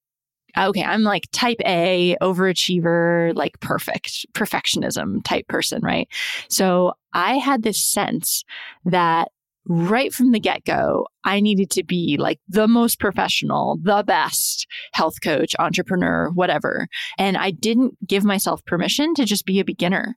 okay, 0.57 0.83
I'm 0.83 1.03
like 1.03 1.27
type 1.31 1.59
A, 1.65 2.15
overachiever, 2.21 3.35
like 3.35 3.59
perfect, 3.59 4.25
perfectionism 4.33 5.23
type 5.23 5.47
person, 5.47 5.81
right? 5.81 6.07
So 6.49 6.93
I 7.13 7.37
had 7.37 7.63
this 7.63 7.81
sense 7.81 8.43
that 8.85 9.29
right 9.67 10.13
from 10.13 10.31
the 10.31 10.39
get 10.39 10.63
go, 10.65 11.07
I 11.23 11.39
needed 11.39 11.69
to 11.71 11.83
be 11.83 12.17
like 12.19 12.39
the 12.47 12.67
most 12.67 12.99
professional, 12.99 13.79
the 13.81 14.03
best 14.05 14.67
health 14.93 15.15
coach, 15.23 15.55
entrepreneur, 15.59 16.29
whatever. 16.31 16.87
And 17.17 17.37
I 17.37 17.51
didn't 17.51 17.95
give 18.07 18.23
myself 18.23 18.63
permission 18.65 19.13
to 19.15 19.25
just 19.25 19.45
be 19.45 19.59
a 19.59 19.65
beginner. 19.65 20.15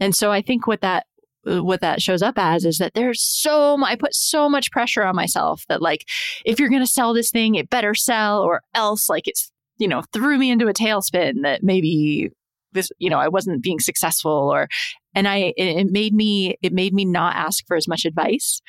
And 0.00 0.14
so 0.14 0.32
I 0.32 0.42
think 0.42 0.66
what 0.66 0.80
that 0.80 1.06
what 1.44 1.80
that 1.80 2.02
shows 2.02 2.20
up 2.20 2.34
as 2.36 2.64
is 2.64 2.78
that 2.78 2.94
there's 2.94 3.22
so 3.22 3.82
I 3.82 3.96
put 3.96 4.14
so 4.14 4.48
much 4.48 4.70
pressure 4.70 5.04
on 5.04 5.16
myself 5.16 5.62
that 5.68 5.80
like 5.80 6.04
if 6.44 6.58
you're 6.58 6.68
going 6.68 6.82
to 6.82 6.86
sell 6.86 7.14
this 7.14 7.30
thing 7.30 7.54
it 7.54 7.70
better 7.70 7.94
sell 7.94 8.42
or 8.42 8.60
else 8.74 9.08
like 9.08 9.26
it's 9.26 9.50
you 9.78 9.88
know 9.88 10.02
threw 10.12 10.36
me 10.36 10.50
into 10.50 10.66
a 10.66 10.74
tailspin 10.74 11.42
that 11.44 11.62
maybe 11.62 12.30
this 12.72 12.90
you 12.98 13.08
know 13.08 13.18
I 13.18 13.28
wasn't 13.28 13.62
being 13.62 13.78
successful 13.78 14.50
or 14.52 14.68
and 15.14 15.26
I 15.26 15.54
it 15.56 15.90
made 15.90 16.12
me 16.12 16.56
it 16.62 16.72
made 16.72 16.92
me 16.92 17.04
not 17.04 17.36
ask 17.36 17.64
for 17.66 17.76
as 17.76 17.88
much 17.88 18.04
advice 18.04 18.60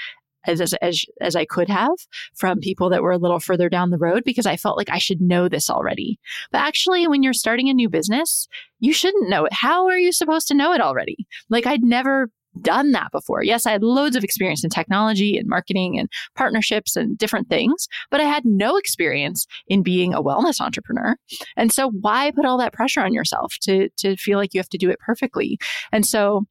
as, 0.47 0.73
as, 0.81 1.05
as, 1.21 1.35
I 1.35 1.45
could 1.45 1.69
have 1.69 1.91
from 2.35 2.59
people 2.59 2.89
that 2.89 3.01
were 3.01 3.11
a 3.11 3.17
little 3.17 3.39
further 3.39 3.69
down 3.69 3.89
the 3.89 3.97
road 3.97 4.23
because 4.23 4.45
I 4.45 4.57
felt 4.57 4.77
like 4.77 4.89
I 4.89 4.97
should 4.97 5.21
know 5.21 5.49
this 5.49 5.69
already. 5.69 6.19
But 6.51 6.59
actually, 6.59 7.07
when 7.07 7.23
you're 7.23 7.33
starting 7.33 7.69
a 7.69 7.73
new 7.73 7.89
business, 7.89 8.47
you 8.79 8.93
shouldn't 8.93 9.29
know 9.29 9.45
it. 9.45 9.53
How 9.53 9.87
are 9.87 9.97
you 9.97 10.11
supposed 10.11 10.47
to 10.47 10.55
know 10.55 10.73
it 10.73 10.81
already? 10.81 11.27
Like 11.49 11.65
I'd 11.65 11.83
never 11.83 12.29
done 12.61 12.91
that 12.91 13.11
before. 13.11 13.43
Yes, 13.43 13.65
I 13.65 13.71
had 13.71 13.83
loads 13.83 14.15
of 14.15 14.23
experience 14.23 14.63
in 14.63 14.69
technology 14.69 15.37
and 15.37 15.47
marketing 15.47 15.99
and 15.99 16.09
partnerships 16.35 16.95
and 16.95 17.17
different 17.17 17.49
things, 17.49 17.87
but 18.09 18.19
I 18.19 18.25
had 18.25 18.43
no 18.45 18.77
experience 18.77 19.45
in 19.67 19.83
being 19.83 20.13
a 20.13 20.23
wellness 20.23 20.59
entrepreneur. 20.59 21.15
And 21.55 21.71
so 21.71 21.91
why 21.91 22.31
put 22.31 22.45
all 22.45 22.57
that 22.57 22.73
pressure 22.73 23.01
on 23.01 23.13
yourself 23.13 23.55
to 23.61 23.89
to 23.97 24.15
feel 24.17 24.37
like 24.37 24.53
you 24.53 24.59
have 24.59 24.69
to 24.69 24.77
do 24.77 24.89
it 24.89 24.99
perfectly? 24.99 25.59
And 25.91 26.05
so 26.05 26.45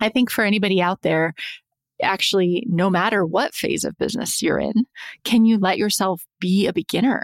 I 0.00 0.08
think 0.08 0.30
for 0.30 0.44
anybody 0.44 0.80
out 0.80 1.02
there 1.02 1.34
actually, 2.02 2.64
no 2.68 2.90
matter 2.90 3.24
what 3.24 3.54
phase 3.54 3.84
of 3.84 3.98
business 3.98 4.42
you're 4.42 4.58
in, 4.58 4.86
can 5.24 5.44
you 5.44 5.58
let 5.58 5.78
yourself 5.78 6.24
be 6.40 6.66
a 6.66 6.72
beginner? 6.72 7.22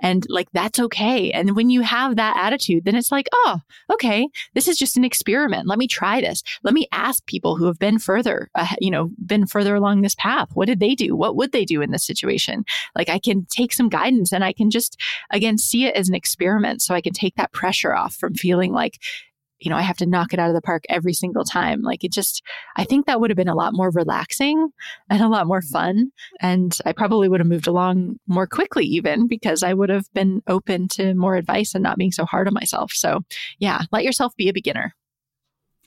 And 0.00 0.26
like, 0.28 0.48
that's 0.52 0.78
okay. 0.78 1.30
And 1.30 1.56
when 1.56 1.70
you 1.70 1.80
have 1.80 2.16
that 2.16 2.36
attitude, 2.36 2.84
then 2.84 2.96
it's 2.96 3.10
like, 3.10 3.28
oh, 3.32 3.60
okay, 3.90 4.28
this 4.54 4.68
is 4.68 4.76
just 4.76 4.96
an 4.96 5.04
experiment. 5.04 5.66
Let 5.66 5.78
me 5.78 5.88
try 5.88 6.20
this. 6.20 6.42
Let 6.62 6.74
me 6.74 6.86
ask 6.92 7.24
people 7.24 7.56
who 7.56 7.64
have 7.64 7.78
been 7.78 7.98
further, 7.98 8.50
uh, 8.54 8.74
you 8.78 8.90
know, 8.90 9.10
been 9.24 9.46
further 9.46 9.74
along 9.74 10.02
this 10.02 10.14
path. 10.14 10.48
What 10.52 10.66
did 10.66 10.80
they 10.80 10.94
do? 10.94 11.16
What 11.16 11.36
would 11.36 11.52
they 11.52 11.64
do 11.64 11.80
in 11.80 11.92
this 11.92 12.06
situation? 12.06 12.64
Like, 12.94 13.08
I 13.08 13.18
can 13.18 13.46
take 13.46 13.72
some 13.72 13.88
guidance 13.88 14.32
and 14.32 14.44
I 14.44 14.52
can 14.52 14.70
just, 14.70 15.00
again, 15.30 15.56
see 15.56 15.86
it 15.86 15.96
as 15.96 16.08
an 16.08 16.14
experiment. 16.14 16.82
So 16.82 16.94
I 16.94 17.00
can 17.00 17.14
take 17.14 17.36
that 17.36 17.52
pressure 17.52 17.94
off 17.94 18.14
from 18.14 18.34
feeling 18.34 18.72
like 18.72 18.98
you 19.58 19.70
know, 19.70 19.76
I 19.76 19.82
have 19.82 19.96
to 19.98 20.06
knock 20.06 20.32
it 20.32 20.38
out 20.38 20.48
of 20.48 20.54
the 20.54 20.62
park 20.62 20.84
every 20.88 21.12
single 21.12 21.44
time. 21.44 21.82
Like 21.82 22.04
it 22.04 22.12
just, 22.12 22.42
I 22.76 22.84
think 22.84 23.06
that 23.06 23.20
would 23.20 23.30
have 23.30 23.36
been 23.36 23.48
a 23.48 23.54
lot 23.54 23.72
more 23.74 23.90
relaxing 23.90 24.68
and 25.08 25.22
a 25.22 25.28
lot 25.28 25.46
more 25.46 25.60
mm-hmm. 25.60 25.72
fun. 25.72 26.12
And 26.40 26.76
I 26.84 26.92
probably 26.92 27.28
would 27.28 27.40
have 27.40 27.48
moved 27.48 27.66
along 27.66 28.16
more 28.26 28.46
quickly, 28.46 28.84
even 28.84 29.26
because 29.26 29.62
I 29.62 29.74
would 29.74 29.88
have 29.88 30.12
been 30.12 30.42
open 30.46 30.88
to 30.88 31.14
more 31.14 31.36
advice 31.36 31.74
and 31.74 31.82
not 31.82 31.98
being 31.98 32.12
so 32.12 32.24
hard 32.24 32.48
on 32.48 32.54
myself. 32.54 32.92
So, 32.92 33.20
yeah, 33.58 33.82
let 33.92 34.04
yourself 34.04 34.34
be 34.36 34.48
a 34.48 34.52
beginner. 34.52 34.94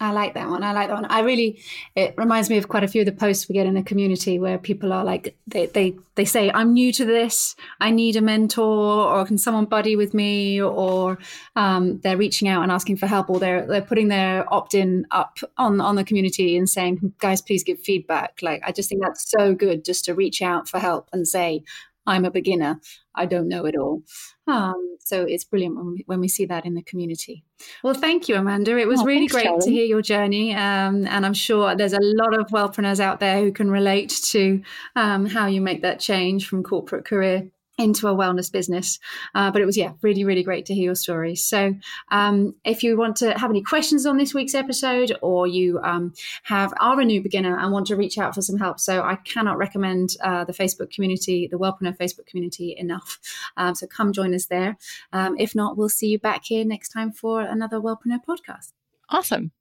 I 0.02 0.12
like 0.12 0.34
that 0.36 0.50
one. 0.50 0.64
I 0.64 0.72
like 0.72 0.88
that 0.88 0.94
one. 0.94 1.06
I 1.06 1.20
really, 1.20 1.62
it 1.94 2.14
reminds 2.18 2.50
me 2.50 2.58
of 2.58 2.70
quite 2.70 2.86
a 2.86 2.88
few 2.88 3.02
of 3.02 3.06
the 3.06 3.12
posts 3.12 3.50
we 3.50 3.54
get 3.54 3.66
in 3.66 3.74
the 3.74 3.84
community 3.84 4.40
where 4.40 4.58
people 4.58 4.94
are 4.94 5.04
like, 5.04 5.36
they, 5.46 5.66
they, 5.66 5.94
they 6.16 6.24
say, 6.24 6.50
I'm 6.54 6.74
new 6.74 6.94
to 6.94 7.04
this. 7.04 7.56
I 7.82 7.92
need 7.92 8.16
a 8.16 8.22
mentor 8.22 8.64
or 8.64 9.26
can 9.26 9.38
someone 9.38 9.66
buddy 9.66 9.98
with 9.98 10.14
me? 10.14 10.62
Or 10.62 11.18
um, 11.58 12.00
they're 12.00 12.16
reaching 12.16 12.48
out 12.48 12.64
and 12.64 12.72
asking 12.72 12.96
for 12.96 13.08
help 13.08 13.30
or 13.30 13.40
they're, 13.40 13.66
they're 13.68 13.82
putting 13.82 14.08
their 14.08 14.52
opt-in 14.54 15.06
up 15.12 15.40
on, 15.58 15.82
on 15.82 15.96
the 15.96 16.06
community 16.06 16.56
and 16.56 16.70
saying, 16.70 17.14
guys, 17.20 17.42
please 17.42 17.66
give 17.66 17.80
feedback. 17.82 18.40
Like, 18.42 18.62
I 18.66 18.72
just 18.72 18.88
think 18.88 19.02
that's 19.04 19.30
so 19.30 19.54
good 19.54 19.84
just 19.84 20.06
to 20.06 20.14
reach 20.14 20.42
out 20.42 20.70
for 20.70 20.80
help 20.80 21.10
and 21.12 21.28
say, 21.28 21.64
I'm 22.08 22.26
a 22.26 22.32
beginner. 22.32 22.80
I 23.14 23.26
don't 23.26 23.50
know 23.50 23.66
it 23.66 23.76
all. 23.76 24.02
Um, 24.48 24.98
so 25.10 25.24
it's 25.24 25.44
brilliant 25.44 25.76
when 25.76 25.92
we, 25.92 26.04
when 26.06 26.20
we 26.20 26.28
see 26.28 26.46
that 26.46 26.66
in 26.66 26.76
the 26.76 26.84
community. 26.84 27.44
Well, 27.84 27.94
thank 27.94 28.30
you, 28.30 28.36
Amanda. 28.36 28.78
It 28.78 28.88
was 28.88 29.02
oh, 29.02 29.06
really 29.06 29.28
thanks, 29.28 29.34
great 29.34 29.46
Charlie. 29.46 29.66
to 29.66 29.72
hear 29.72 29.86
your 29.86 30.02
journey. 30.02 30.54
Um, 30.54 31.08
and 31.08 31.26
I'm 31.26 31.34
sure 31.34 31.76
there's 31.76 31.94
a 31.94 32.00
lot 32.02 32.40
of 32.40 32.48
wellpreneurs 32.48 33.00
out 33.00 33.20
there 33.20 33.42
who 33.42 33.52
can 33.52 33.70
relate 33.72 34.10
to 34.32 34.62
um, 34.96 35.26
how 35.26 35.48
you 35.48 35.62
make 35.62 35.82
that 35.82 36.00
change 36.00 36.48
from 36.48 36.64
corporate 36.64 37.06
career 37.06 37.50
into 37.80 38.08
a 38.08 38.16
wellness 38.16 38.52
business. 38.52 39.00
Uh, 39.34 39.50
but 39.50 39.62
it 39.62 39.66
was, 39.66 39.78
yeah, 39.78 39.94
really, 40.02 40.24
really 40.24 40.44
great 40.44 40.66
to 40.68 40.74
hear 40.76 40.84
your 40.84 40.96
story. 40.96 41.36
So 41.36 41.74
um, 42.12 42.54
if 42.64 42.84
you 42.84 42.98
want 42.98 43.16
to 43.18 43.38
have 43.38 43.50
any 43.50 43.64
questions 43.64 44.06
on 44.06 44.18
this 44.18 44.34
week's 44.34 44.54
episode 44.54 45.18
or 45.22 45.48
you 45.48 45.80
um, 45.84 46.14
have 46.44 46.74
are 46.80 47.00
a 47.00 47.06
new 47.06 47.22
beginner 47.22 47.58
and 47.58 47.72
want 47.72 47.88
to 47.88 47.96
reach 47.96 48.18
out 48.18 48.36
for 48.36 48.42
some 48.42 48.58
help, 48.58 48.80
so 48.80 49.02
I 49.02 49.16
cannot 49.16 49.58
recommend 49.58 50.16
uh, 50.22 50.44
the 50.44 50.54
Facebook 50.54 50.92
community, 50.92 51.48
the 51.50 51.58
Wellpreneur 51.58 51.98
Facebook 51.98 52.28
community 52.28 52.76
enough. 52.78 53.20
Um, 53.58 53.76
so 53.76 53.88
come 53.88 54.14
join 54.14 54.34
us 54.34 54.46
there. 54.46 54.78
Um, 55.14 55.36
if 55.38 55.56
not, 55.56 55.78
we'll 55.78 55.90
see 55.90 56.08
you 56.08 56.20
back 56.20 56.44
here 56.46 56.66
next 56.66 56.90
time 56.90 57.12
for 57.12 57.42
another 57.42 57.80
Wellpreneur 57.80 58.20
podcast. 58.28 58.74
Awesome. 59.10 59.52